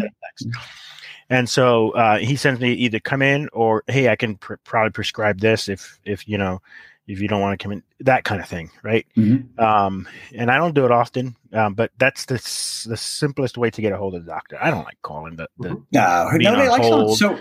[1.30, 1.38] Instead of text.
[1.38, 4.90] And so uh, he sends me either come in or hey, I can pr- probably
[4.90, 6.60] prescribe this if if you know
[7.06, 9.04] if you don't want to come in, that kind of thing, right?
[9.16, 9.58] Mhm.
[9.58, 13.68] Um, and I don't do it often, um, but that's the s- the simplest way
[13.70, 14.56] to get a hold of the doctor.
[14.62, 15.86] I don't like calling the, the Mhm.
[15.92, 17.18] No, being nobody on hold.
[17.18, 17.38] So,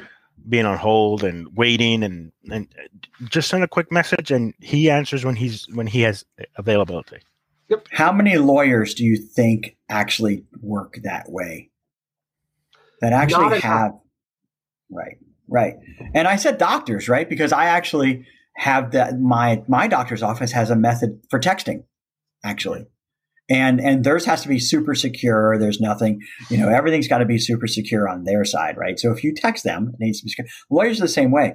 [0.48, 4.90] being on hold and waiting and and uh, just send a quick message and he
[4.90, 6.26] answers when he's when he has
[6.56, 7.18] availability.
[7.70, 7.88] Yep.
[7.92, 11.70] how many lawyers do you think actually work that way?
[13.02, 13.92] That actually have,
[14.92, 15.76] right, right.
[16.14, 17.30] And I said doctors, right?
[17.30, 18.26] Because I actually
[18.58, 19.20] have that.
[19.20, 21.84] My my doctor's office has a method for texting,
[22.44, 22.86] actually,
[23.50, 25.58] and and theirs has to be super secure.
[25.58, 29.00] There's nothing, you know, everything's got to be super secure on their side, right?
[29.00, 30.48] So if you text them, it needs to be secure.
[30.70, 31.54] Lawyers are the same way.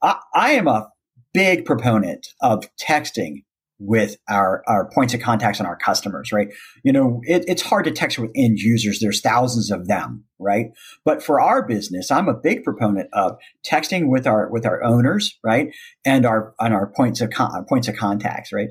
[0.00, 0.88] I, I am a
[1.32, 3.42] big proponent of texting
[3.86, 6.48] with our, our points of contacts and our customers, right?
[6.82, 8.98] You know, it, it's hard to text with end users.
[8.98, 10.66] There's thousands of them, right?
[11.04, 15.38] But for our business, I'm a big proponent of texting with our, with our owners,
[15.44, 15.68] right?
[16.04, 18.68] And our, on our points of con- points of contacts, right?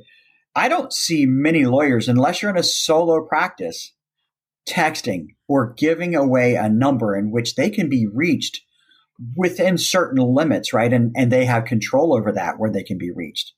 [0.56, 3.94] I don't see many lawyers, unless you're in a solo practice,
[4.68, 8.62] texting or giving away a number in which they can be reached
[9.36, 10.92] within certain limits, right?
[10.92, 13.54] And, and they have control over that where they can be reached.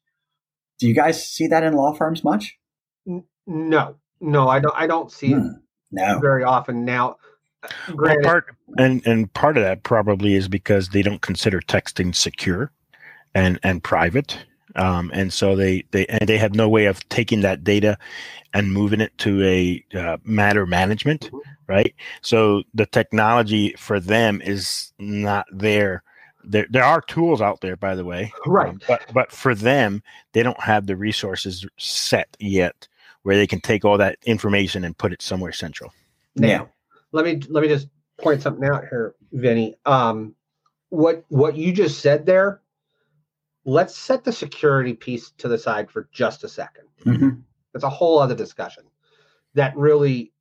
[0.80, 2.58] Do you guys see that in law firms much?
[3.48, 4.76] No, no, I don't.
[4.76, 5.48] I don't see it Hmm.
[5.92, 6.20] No.
[6.20, 7.18] very often now.
[7.96, 12.72] Well, part and and part of that probably is because they don't consider texting secure
[13.34, 14.46] and and private.
[14.76, 17.98] Um, and so they, they and they have no way of taking that data
[18.54, 21.40] and moving it to a uh, matter management, Mhm.
[21.68, 21.96] right?
[22.22, 26.04] So the technology for them is not there.
[26.48, 28.70] There, there are tools out there, by the way, right?
[28.70, 30.02] um, but but for them,
[30.34, 32.88] they don't have the resources set yet
[33.24, 35.92] where they can take all that information and put it somewhere central.
[36.36, 36.66] Now, Yeah.
[37.12, 37.88] let me let me just
[38.20, 39.76] point something out here, Vinny.
[39.86, 40.36] Um,
[40.90, 42.62] what what you just said there.
[43.68, 46.84] Let's set the security piece to the side for just a second.
[47.04, 47.42] Mhm.
[47.74, 48.84] That's a whole other discussion
[49.56, 50.32] that really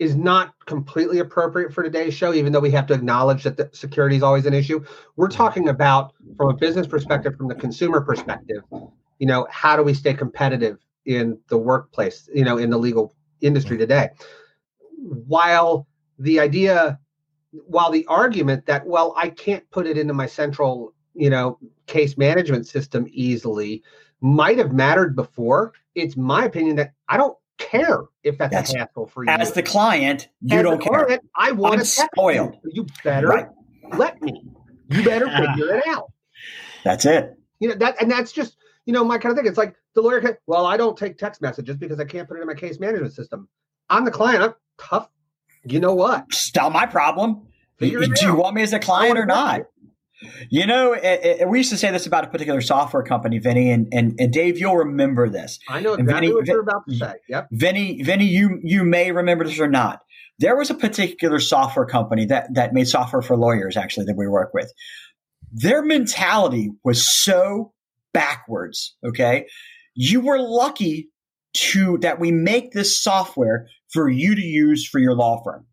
[0.00, 3.68] is not completely appropriate for today's show, even though we have to acknowledge that the
[3.74, 4.82] security is always an issue.
[5.16, 8.62] We're talking about from a business perspective, from the consumer perspective,
[9.18, 13.14] you know, how do we stay competitive in the workplace, you know, in the legal
[13.42, 13.82] industry mm-hmm.
[13.82, 14.08] today?
[14.96, 15.86] While
[16.18, 16.98] the idea,
[17.66, 22.16] while the argument that, well, I can't put it into my central, you know, case
[22.16, 23.82] management system easily
[24.22, 28.78] might have mattered before, it's my opinion that I don't care if that's, That's- a
[28.78, 29.30] hassle for you.
[29.30, 31.04] As the client, you As don't care.
[31.04, 32.56] client, I want to spoiled.
[32.64, 32.70] You.
[32.72, 33.46] you better Right.
[33.96, 34.42] let me.
[34.88, 36.10] You better figure it out.
[36.82, 37.36] That's it.
[37.60, 39.46] You know that, and that's just you know my kind of thing.
[39.46, 40.20] It's like the lawyer.
[40.20, 42.80] Can, well, I don't take text messages because I can't put it in my case
[42.80, 43.48] management system.
[43.88, 44.42] I'm the client.
[44.42, 45.08] I'm tough.
[45.64, 46.24] You know what?
[46.28, 47.46] It's not my problem.
[47.78, 48.38] Figure it do you out.
[48.38, 49.62] want me as a client or not?
[50.48, 53.70] You know, it, it- we used to say this about a particular software company, Vinny,
[53.70, 55.58] and, and, and Dave, you'll remember this.
[55.68, 57.14] I know exactly Vinny- what you're about to say.
[57.28, 57.48] Yep.
[57.52, 60.00] Vinny, Vinny, you you may remember this or not.
[60.38, 64.26] There was a particular software company that that made software for lawyers, actually, that we
[64.26, 64.72] work with.
[65.52, 67.72] Their mentality was so
[68.12, 68.96] backwards.
[69.06, 69.46] Okay,
[69.94, 71.10] you were lucky
[71.52, 75.66] to that we make this software for you to use for your law firm.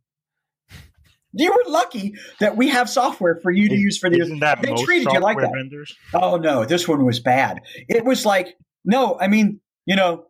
[1.38, 4.20] You were lucky that we have software for you to use for the.
[4.20, 5.52] Isn't that they most treated you like that.
[5.54, 5.96] vendors?
[6.14, 7.62] Oh no, this one was bad.
[7.88, 10.26] It was like, no, I mean, you know,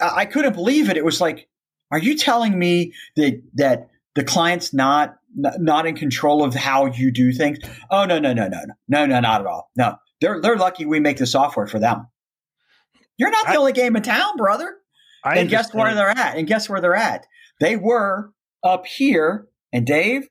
[0.00, 0.96] I, I couldn't believe it.
[0.96, 1.48] It was like,
[1.90, 7.10] are you telling me that that the client's not not in control of how you
[7.12, 7.58] do things?
[7.90, 9.70] Oh no, no, no, no, no, no, no, not at all.
[9.76, 12.06] No, they're they're lucky we make the software for them.
[13.18, 14.76] You're not the I- only game in town, brother.
[15.24, 16.36] I and guess where they're at?
[16.36, 17.26] And guess where they're at?
[17.58, 18.30] They were
[18.62, 20.28] up here, and Dave,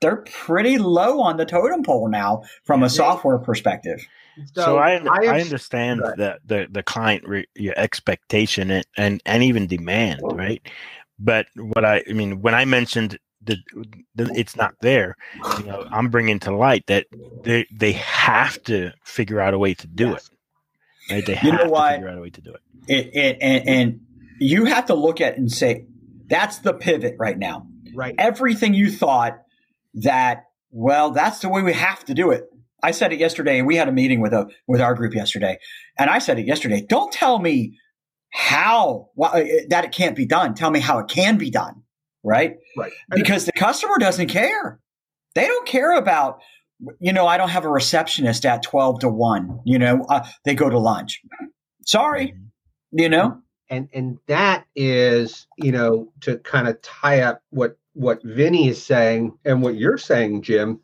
[0.00, 4.06] they're pretty low on the totem pole now from a software perspective.
[4.52, 6.16] So, I, I, I understand Right.
[6.16, 10.60] the, the the client re, your expectation and, and and even demand, right?
[11.18, 13.56] But what I I mean when I mentioned the,
[14.14, 15.16] the, it's not there.
[15.58, 17.06] You know, I'm bringing to light that
[17.44, 20.28] they they have to figure out a way to do yes.
[20.28, 21.14] it.
[21.14, 21.26] Right?
[21.26, 21.94] They have you know to what?
[21.94, 22.60] figure out a way to do it.
[22.88, 24.00] It, it and, and
[24.38, 25.86] you have to look at and say
[26.26, 27.68] that's the pivot right now.
[27.94, 28.14] Right.
[28.18, 29.38] Everything you thought
[29.96, 32.44] that well, that's the way we have to do it.
[32.82, 35.58] I said it yesterday, we had a meeting with a with our group yesterday,
[35.98, 36.84] and I said it yesterday.
[36.86, 37.78] Don't tell me
[38.30, 40.54] how well, uh, that it can't be done.
[40.54, 41.82] Tell me how it can be done.
[42.22, 42.56] Right.
[42.76, 42.92] Right.
[43.10, 44.80] Because the customer doesn't care.
[45.34, 46.40] They don't care about.
[47.00, 49.60] You know, I don't have a receptionist at twelve to one.
[49.64, 51.22] You know, uh, they go to lunch.
[51.86, 52.28] Sorry.
[52.28, 53.00] Mm-hmm.
[53.00, 53.40] You know.
[53.70, 58.84] And and that is you know to kind of tie up what what Vinny is
[58.84, 60.80] saying and what you're saying, Jim.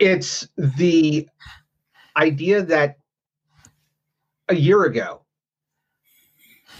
[0.00, 1.28] It's the
[2.16, 2.98] idea that
[4.48, 5.22] a year ago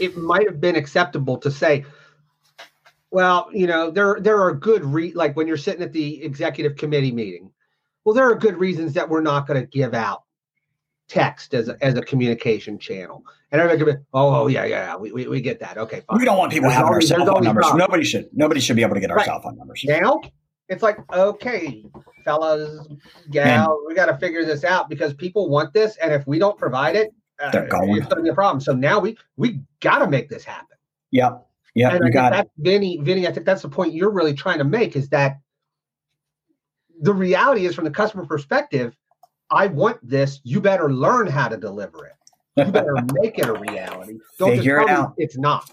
[0.01, 1.85] it might have been acceptable to say,
[3.13, 6.77] well, you know, there there are good re like when you're sitting at the executive
[6.77, 7.53] committee meeting.
[8.05, 10.25] Well, there are good reasons that we're not going to give out
[11.11, 13.25] text as a, as a communication channel.
[13.51, 15.77] And everybody could be, oh, oh yeah, yeah, we, we, we get that.
[15.77, 16.19] Okay, fine.
[16.19, 17.65] We don't want people there's having always, our cell phone numbers.
[17.65, 17.89] Problems.
[17.89, 19.27] Nobody should nobody should be able to get our right.
[19.27, 19.83] cell phone numbers.
[19.85, 20.21] Now
[20.69, 21.85] it's like, okay,
[22.25, 22.87] fellas,
[23.31, 26.57] gal, we got to figure this out because people want this, and if we don't
[26.57, 27.97] provide it, uh, They're going.
[27.97, 28.61] it's going to be a problem.
[28.61, 30.77] So now we we got to make this happen.
[31.11, 31.47] Yep.
[31.75, 32.99] Yeah, you got that, Vinny.
[33.01, 35.39] Vinny, I think that's the point you're really trying to make is that
[37.01, 38.95] the reality is from the customer perspective,
[39.51, 40.41] I want this.
[40.45, 42.13] You better learn how to deliver it.
[42.57, 44.19] You better make it a reality.
[44.39, 45.15] Don't Figure it out.
[45.17, 45.71] It's not.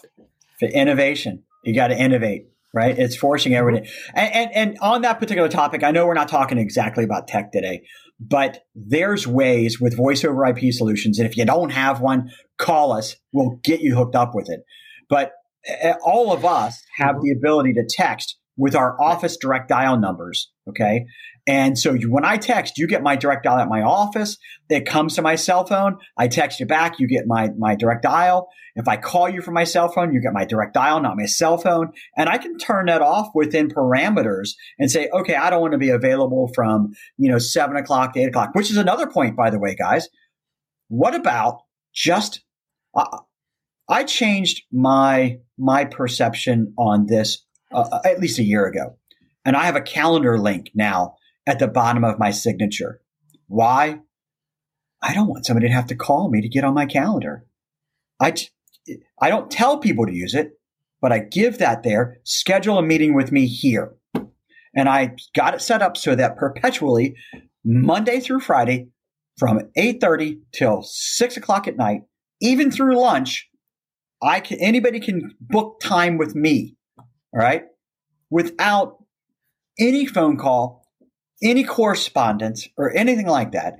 [0.59, 2.97] For innovation, you got to innovate, right?
[2.97, 3.87] It's forcing everything.
[4.15, 7.51] And, and and on that particular topic, I know we're not talking exactly about tech
[7.51, 7.83] today,
[8.19, 11.19] but there's ways with voice over IP solutions.
[11.19, 13.15] And if you don't have one, call us.
[13.31, 14.61] We'll get you hooked up with it.
[15.09, 15.33] But
[15.67, 17.25] eh, all of us have mm-hmm.
[17.25, 20.51] the ability to text with our office direct dial numbers.
[20.67, 21.05] Okay.
[21.47, 24.37] And so when I text, you get my direct dial at my office.
[24.69, 25.97] It comes to my cell phone.
[26.17, 26.99] I text you back.
[26.99, 28.49] You get my, my direct dial.
[28.75, 31.25] If I call you from my cell phone, you get my direct dial, not my
[31.25, 31.93] cell phone.
[32.17, 35.77] And I can turn that off within parameters and say, okay, I don't want to
[35.77, 39.49] be available from, you know, seven o'clock to eight o'clock, which is another point, by
[39.49, 40.09] the way, guys.
[40.89, 41.61] What about
[41.93, 42.43] just,
[42.93, 43.19] uh,
[43.87, 48.97] I changed my, my perception on this uh, at least a year ago.
[49.45, 51.15] And I have a calendar link now
[51.47, 53.01] at the bottom of my signature.
[53.47, 54.01] Why?
[55.01, 57.45] I don't want somebody to have to call me to get on my calendar.
[58.19, 58.33] I,
[59.21, 60.59] I don't tell people to use it,
[61.01, 63.95] but I give that there, schedule a meeting with me here.
[64.75, 67.15] And I got it set up so that perpetually,
[67.63, 68.89] Monday through Friday,
[69.37, 72.01] from 8.30 till 6 o'clock at night,
[72.41, 73.49] even through lunch,
[74.21, 77.05] I can, anybody can book time with me, all
[77.39, 77.65] right,
[78.31, 79.03] without
[79.79, 80.86] any phone call,
[81.41, 83.79] any correspondence or anything like that.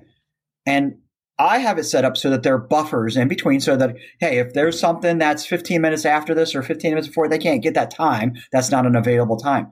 [0.66, 1.00] And
[1.40, 4.40] I have it set up so that there are buffers in between so that, hey,
[4.40, 7.76] if there's something that's 15 minutes after this or 15 minutes before, they can't get
[7.76, 8.34] that time.
[8.52, 9.72] That's not an available time.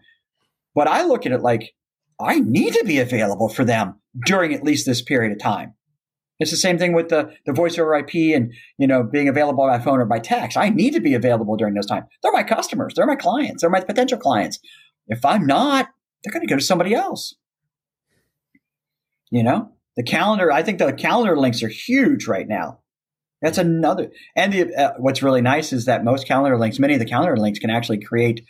[0.76, 1.74] But I look at it like
[2.20, 5.74] I need to be available for them during at least this period of time.
[6.40, 9.66] It's the same thing with the, the voice over IP and, you know, being available
[9.66, 10.58] by phone or by text.
[10.58, 12.08] I need to be available during those times.
[12.22, 12.94] They're my customers.
[12.96, 13.62] They're my clients.
[13.62, 14.60] They're my potential clients.
[15.08, 15.88] If I'm not,
[16.24, 17.34] they're going to go to somebody else.
[19.36, 22.80] You know, the calendar, I think the calendar links are huge right now.
[23.42, 24.10] That's another.
[24.34, 27.36] And the, uh, what's really nice is that most calendar links, many of the calendar
[27.36, 28.48] links can actually create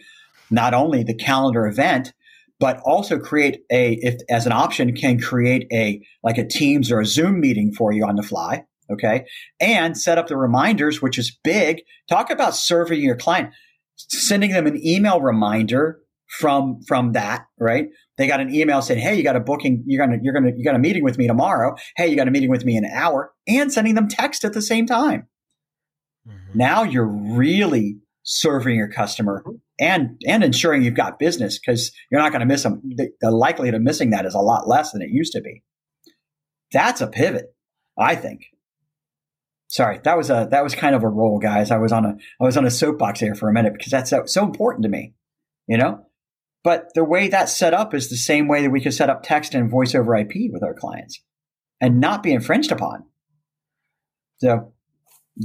[0.52, 2.14] not only the calendar event,
[2.60, 7.00] but also create a, if as an option, can create a, like a Teams or
[7.00, 8.64] a Zoom meeting for you on the fly.
[8.92, 9.26] Okay.
[9.60, 11.82] And set up the reminders, which is big.
[12.08, 13.50] Talk about serving your client,
[13.96, 17.88] sending them an email reminder from from that, right?
[18.18, 19.84] They got an email saying, "Hey, you got a booking.
[19.86, 21.76] You're gonna you're gonna you got a meeting with me tomorrow.
[21.98, 24.54] Hey, you got a meeting with me in an hour," and sending them text at
[24.54, 25.28] the same time.
[26.28, 26.58] Mm-hmm.
[26.58, 29.44] Now you're really serving your customer
[29.80, 32.82] and and ensuring you've got business because you're not going to miss them.
[32.84, 35.64] The, the likelihood of missing that is a lot less than it used to be.
[36.72, 37.54] That's a pivot,
[37.98, 38.46] I think.
[39.68, 41.72] Sorry, that was a that was kind of a roll, guys.
[41.72, 44.10] I was on a I was on a soapbox here for a minute because that's
[44.10, 45.14] so, so important to me.
[45.68, 46.06] You know,
[46.66, 49.22] but the way that's set up is the same way that we could set up
[49.22, 51.22] text and voice over IP with our clients
[51.80, 53.06] and not be infringed upon.
[54.40, 54.74] So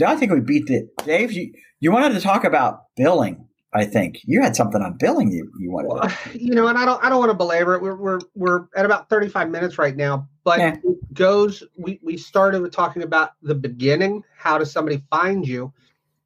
[0.05, 0.87] I think we beat it.
[1.05, 3.47] Dave, you, you wanted to talk about billing.
[3.75, 5.89] I think you had something on billing you, you wanted.
[5.89, 7.83] Well, you know, and I don't I don't want to belabor it.
[7.83, 10.77] We're we're we're at about 35 minutes right now, but yeah.
[10.83, 15.71] it goes we we started with talking about the beginning, how does somebody find you,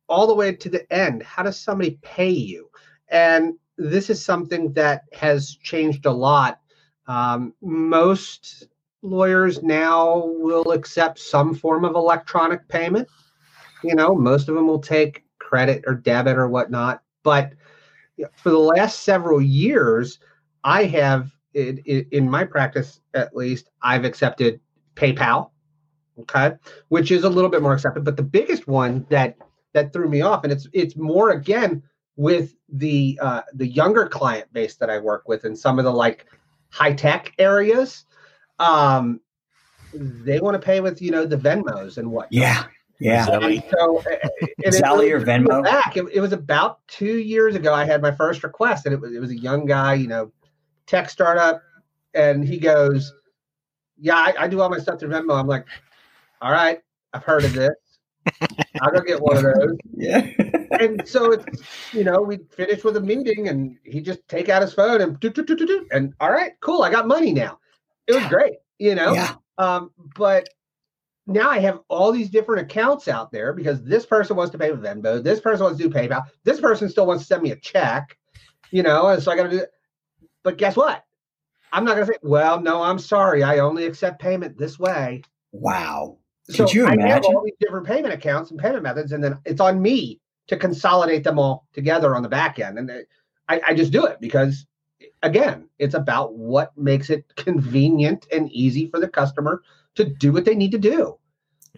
[0.09, 2.70] all the way to the end, how does somebody pay you?
[3.09, 6.61] And this is something that has changed a lot.
[7.07, 8.68] Um, most
[9.03, 13.09] lawyers now will accept some form of electronic payment.
[13.83, 17.03] You know, most of them will take credit or debit or whatnot.
[17.22, 17.53] But
[18.35, 20.18] for the last several years,
[20.62, 24.61] I have, in, in my practice at least, I've accepted
[24.95, 25.51] PayPal,
[26.20, 26.55] okay,
[26.89, 28.05] which is a little bit more accepted.
[28.05, 29.37] But the biggest one that
[29.72, 31.83] that threw me off, and it's it's more again
[32.17, 35.93] with the uh, the younger client base that I work with in some of the
[35.93, 36.27] like
[36.71, 38.05] high tech areas.
[38.59, 39.21] Um,
[39.93, 42.29] they want to pay with you know the Venmos and what.
[42.31, 42.65] Yeah,
[43.01, 43.27] yeah.
[43.31, 44.03] And so,
[44.65, 45.62] and Zelle or Venmo.
[45.62, 47.73] Back, it, it, was about two years ago.
[47.75, 50.33] I had my first request, and it was it was a young guy, you know,
[50.87, 51.62] tech startup,
[52.15, 53.12] and he goes,
[53.99, 55.67] "Yeah, I, I do all my stuff through Venmo." I'm like,
[56.41, 56.81] "All right,
[57.12, 57.75] I've heard of this.
[58.81, 60.29] I'll go get one of those." Yeah.
[60.81, 61.62] And so it's
[61.93, 65.18] you know we finish with a meeting, and he just take out his phone and
[65.20, 67.59] do, do, do, do, do, and all right, cool, I got money now.
[68.07, 69.14] It was great, you know.
[69.14, 69.35] Yeah.
[69.59, 70.49] Um, but
[71.27, 74.70] now I have all these different accounts out there because this person wants to pay
[74.70, 77.53] with Venmo, this person wants to do PayPal, this person still wants to send me
[77.53, 78.16] a check,
[78.70, 79.70] you know, and so I got to do it.
[80.43, 81.05] But guess what?
[81.72, 83.43] I'm not going to say, well, no, I'm sorry.
[83.43, 85.22] I only accept payment this way.
[85.53, 86.18] Wow.
[86.47, 87.03] Could so you imagine?
[87.03, 90.20] I have all these different payment accounts and payment methods, and then it's on me
[90.49, 92.78] to consolidate them all together on the back end.
[92.78, 92.90] And
[93.49, 94.66] I, I just do it because,
[95.22, 99.62] again, it's about what makes it convenient and easy for the customer
[99.95, 101.18] to do what they need to do.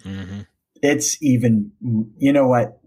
[0.03, 0.41] Mm-hmm.
[0.83, 1.73] It's even,
[2.19, 2.81] you know what?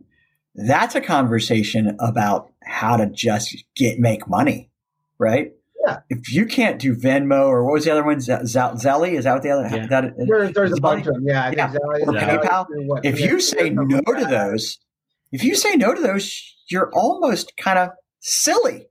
[0.56, 4.70] That's a conversation about how to just get make money,
[5.18, 5.54] right?
[5.86, 6.00] Yeah.
[6.10, 8.20] If you can't do Venmo or what was the other one?
[8.20, 9.14] Z- Zelly?
[9.14, 9.70] Is that what the other?
[9.76, 9.88] Yeah.
[9.88, 11.26] That, there's there's a bunch of them.
[11.26, 11.52] Yeah.
[11.56, 11.72] yeah.
[11.72, 12.66] Zelly, or Zelly, PayPal.
[12.86, 14.78] What, if you say no to those,
[15.32, 18.88] if you say no to those, you're almost kind of silly.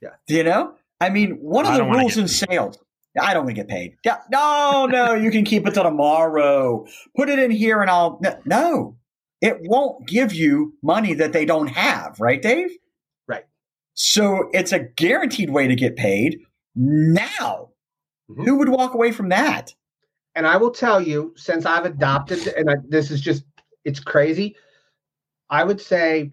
[0.00, 0.10] Yeah.
[0.28, 2.78] You know, I mean, one of the rules in sales
[3.20, 3.96] I don't want to get paid.
[4.04, 6.84] Yeah, no, no, you can keep it till tomorrow.
[7.16, 8.20] Put it in here and I'll.
[8.44, 8.96] No,
[9.40, 12.70] it won't give you money that they don't have, right, Dave?
[13.28, 13.44] Right.
[13.94, 16.40] So it's a guaranteed way to get paid
[16.74, 17.70] now.
[18.30, 18.44] Mm-hmm.
[18.44, 19.74] Who would walk away from that?
[20.34, 23.44] And I will tell you, since I've adopted, and I, this is just,
[23.84, 24.56] it's crazy.
[25.54, 26.32] I would say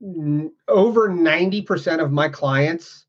[0.00, 3.04] n- over 90% of my clients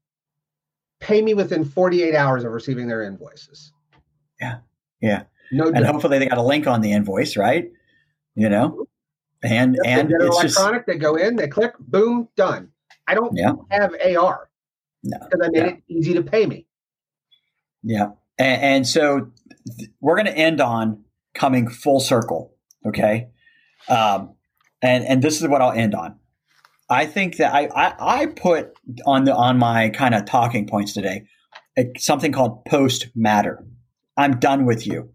[1.00, 3.72] pay me within 48 hours of receiving their invoices.
[4.42, 4.58] Yeah.
[5.02, 5.24] Yeah.
[5.52, 7.72] No, and hopefully they got a link on the invoice, right?
[8.36, 8.88] You know,
[9.44, 10.82] and yep, and it's electronic.
[10.82, 12.72] Just, they go in, they click, boom, done.
[13.08, 13.54] I don't yeah.
[13.72, 14.50] have AR
[15.04, 15.68] no, because I made yeah.
[15.68, 16.68] it easy to pay me.
[17.84, 19.32] Yeah, and, and so
[19.78, 21.04] th- we're going to end on
[21.34, 22.54] coming full circle.
[22.86, 23.30] Okay,
[23.90, 24.36] um,
[24.82, 26.20] and and this is what I'll end on.
[26.90, 28.74] I think that I, I, I put
[29.06, 31.28] on the on my kind of talking points today
[31.98, 33.66] something called post matter.
[34.18, 35.14] I'm done with you.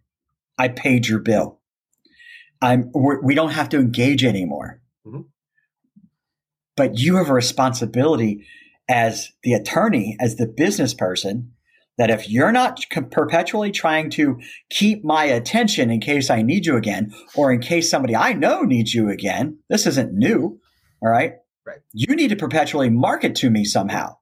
[0.56, 1.60] I paid your bill.
[2.62, 4.80] I'm we're, we do not have to engage anymore.
[5.06, 5.22] Mm-hmm.
[6.76, 8.46] But you have a responsibility
[8.88, 11.52] as the attorney, as the business person,
[11.98, 12.80] that if you're not
[13.10, 14.40] perpetually trying to
[14.70, 18.62] keep my attention in case I need you again, or in case somebody I know
[18.62, 20.58] needs you again, this isn't new.
[21.02, 21.34] All right.
[21.66, 21.78] Right.
[21.92, 24.16] You need to perpetually market to me somehow.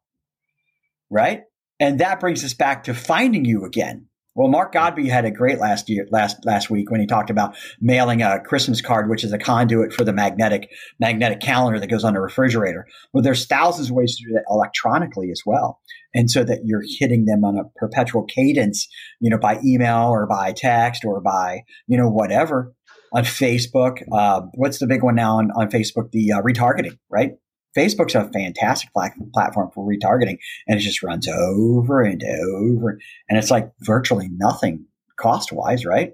[1.10, 1.42] Right.
[1.80, 4.06] And that brings us back to finding you again.
[4.34, 7.54] Well, Mark Godby had a great last year, last last week when he talked about
[7.80, 12.02] mailing a Christmas card, which is a conduit for the magnetic magnetic calendar that goes
[12.02, 12.86] on the refrigerator.
[13.12, 15.80] Well, there's thousands of ways to do that electronically as well,
[16.14, 18.88] and so that you're hitting them on a perpetual cadence,
[19.20, 22.72] you know, by email or by text or by you know whatever
[23.12, 24.02] on Facebook.
[24.10, 26.10] Uh, what's the big one now on, on Facebook?
[26.10, 27.32] The uh, retargeting, right?
[27.76, 32.98] Facebook's a fantastic platform for retargeting, and it just runs over and over,
[33.28, 36.12] and it's like virtually nothing cost wise, right?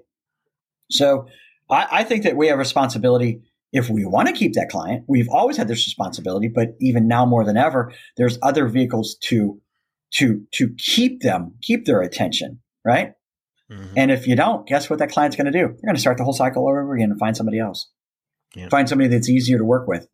[0.89, 1.27] So
[1.69, 3.41] I, I think that we have responsibility
[3.71, 5.05] if we want to keep that client.
[5.07, 9.61] We've always had this responsibility, but even now more than ever, there's other vehicles to
[10.11, 13.13] to to keep them, keep their attention, right?
[13.71, 13.93] Mm-hmm.
[13.95, 15.67] And if you don't, guess what that client's going to do?
[15.67, 17.87] They're going to start the whole cycle over again and find somebody else.
[18.55, 18.69] Yeah.
[18.69, 20.07] Find somebody that's easier to work with.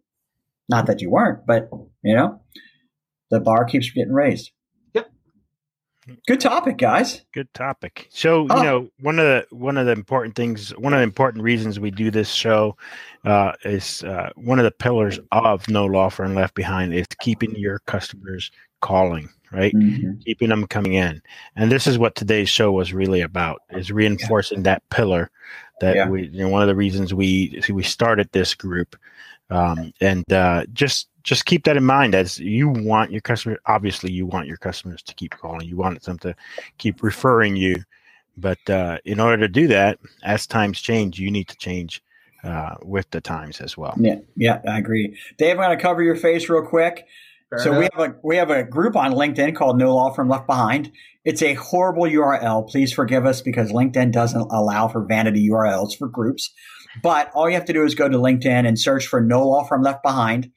[0.70, 1.70] Not that you weren't, but
[2.03, 2.41] you know,
[3.30, 4.51] the bar keeps getting raised.
[4.93, 5.11] Yep.
[6.28, 7.22] Good topic, guys.
[7.34, 8.07] Good topic.
[8.11, 8.57] So oh.
[8.57, 11.80] you know, one of the one of the important things, one of the important reasons
[11.80, 12.78] we do this show
[13.26, 17.55] uh, is uh, one of the pillars of No Law Firm Left Behind is keeping
[17.55, 18.51] your customers
[18.82, 20.11] calling right mm-hmm.
[20.26, 21.22] keeping them coming in
[21.55, 24.63] and this is what today's show was really about is reinforcing yeah.
[24.63, 25.32] that pillar
[25.82, 26.09] that yeah.
[26.09, 28.95] we you know one of the reasons we we started this group
[29.50, 33.58] um, and uh, just just keep that in mind as you want your customer.
[33.66, 35.68] Obviously, you want your customers to keep calling.
[35.68, 36.36] You want them to
[36.78, 37.84] keep referring you.
[38.38, 42.04] But uh, in order to do that, as times change, you need to change
[42.43, 43.96] uh, with the times as well.
[43.98, 45.18] Yeah, yeah, I agree.
[45.38, 47.08] Dave, I'm going to cover your face real quick.
[47.50, 47.80] Fair so enough.
[47.80, 50.91] we have a we have a group on LinkedIn called No Law Firm Left Behind.
[51.24, 52.70] It's a horrible URL.
[52.70, 56.52] Please forgive us because LinkedIn doesn't allow for vanity URLs for groups.
[57.02, 59.64] But all you have to do is go to LinkedIn and search for No Law
[59.64, 60.52] Firm Left Behind,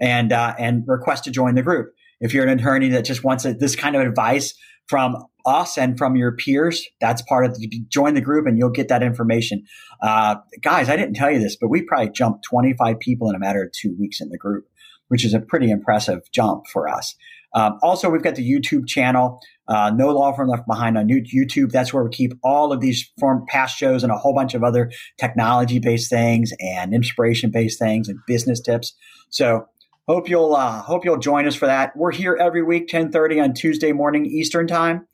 [0.00, 1.94] and uh, and request to join the group.
[2.20, 4.54] If you're an attorney that just wants a, this kind of advice
[4.86, 5.16] from
[5.46, 8.88] us and from your peers, that's part of the, join the group and you'll get
[8.88, 9.64] that information.
[10.02, 13.38] Uh, guys, I didn't tell you this, but we probably jumped 25 people in a
[13.38, 14.66] matter of two weeks in the group,
[15.08, 17.14] which is a pretty impressive jump for us.
[17.54, 21.70] Um, also, we've got the YouTube channel, uh, No Law Firm Left Behind on YouTube.
[21.70, 24.64] That's where we keep all of these form past shows and a whole bunch of
[24.64, 28.94] other technology based things and inspiration based things and business tips.
[29.30, 29.66] So
[30.08, 31.96] hope you'll uh, hope you'll join us for that.
[31.96, 35.06] We're here every week, ten thirty on Tuesday morning Eastern time,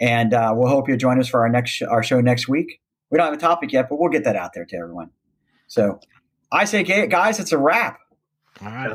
[0.00, 2.80] and uh, we'll hope you'll join us for our next sh- our show next week.
[3.10, 5.10] We don't have a topic yet, but we'll get that out there to everyone.
[5.68, 6.00] So
[6.50, 7.98] I say, guys, it's a wrap.
[8.60, 8.92] All right.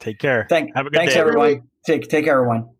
[0.00, 0.46] Take care.
[0.48, 1.20] Thank, have a good thanks, day.
[1.20, 1.62] everyone.
[1.88, 2.77] Take take care, everyone.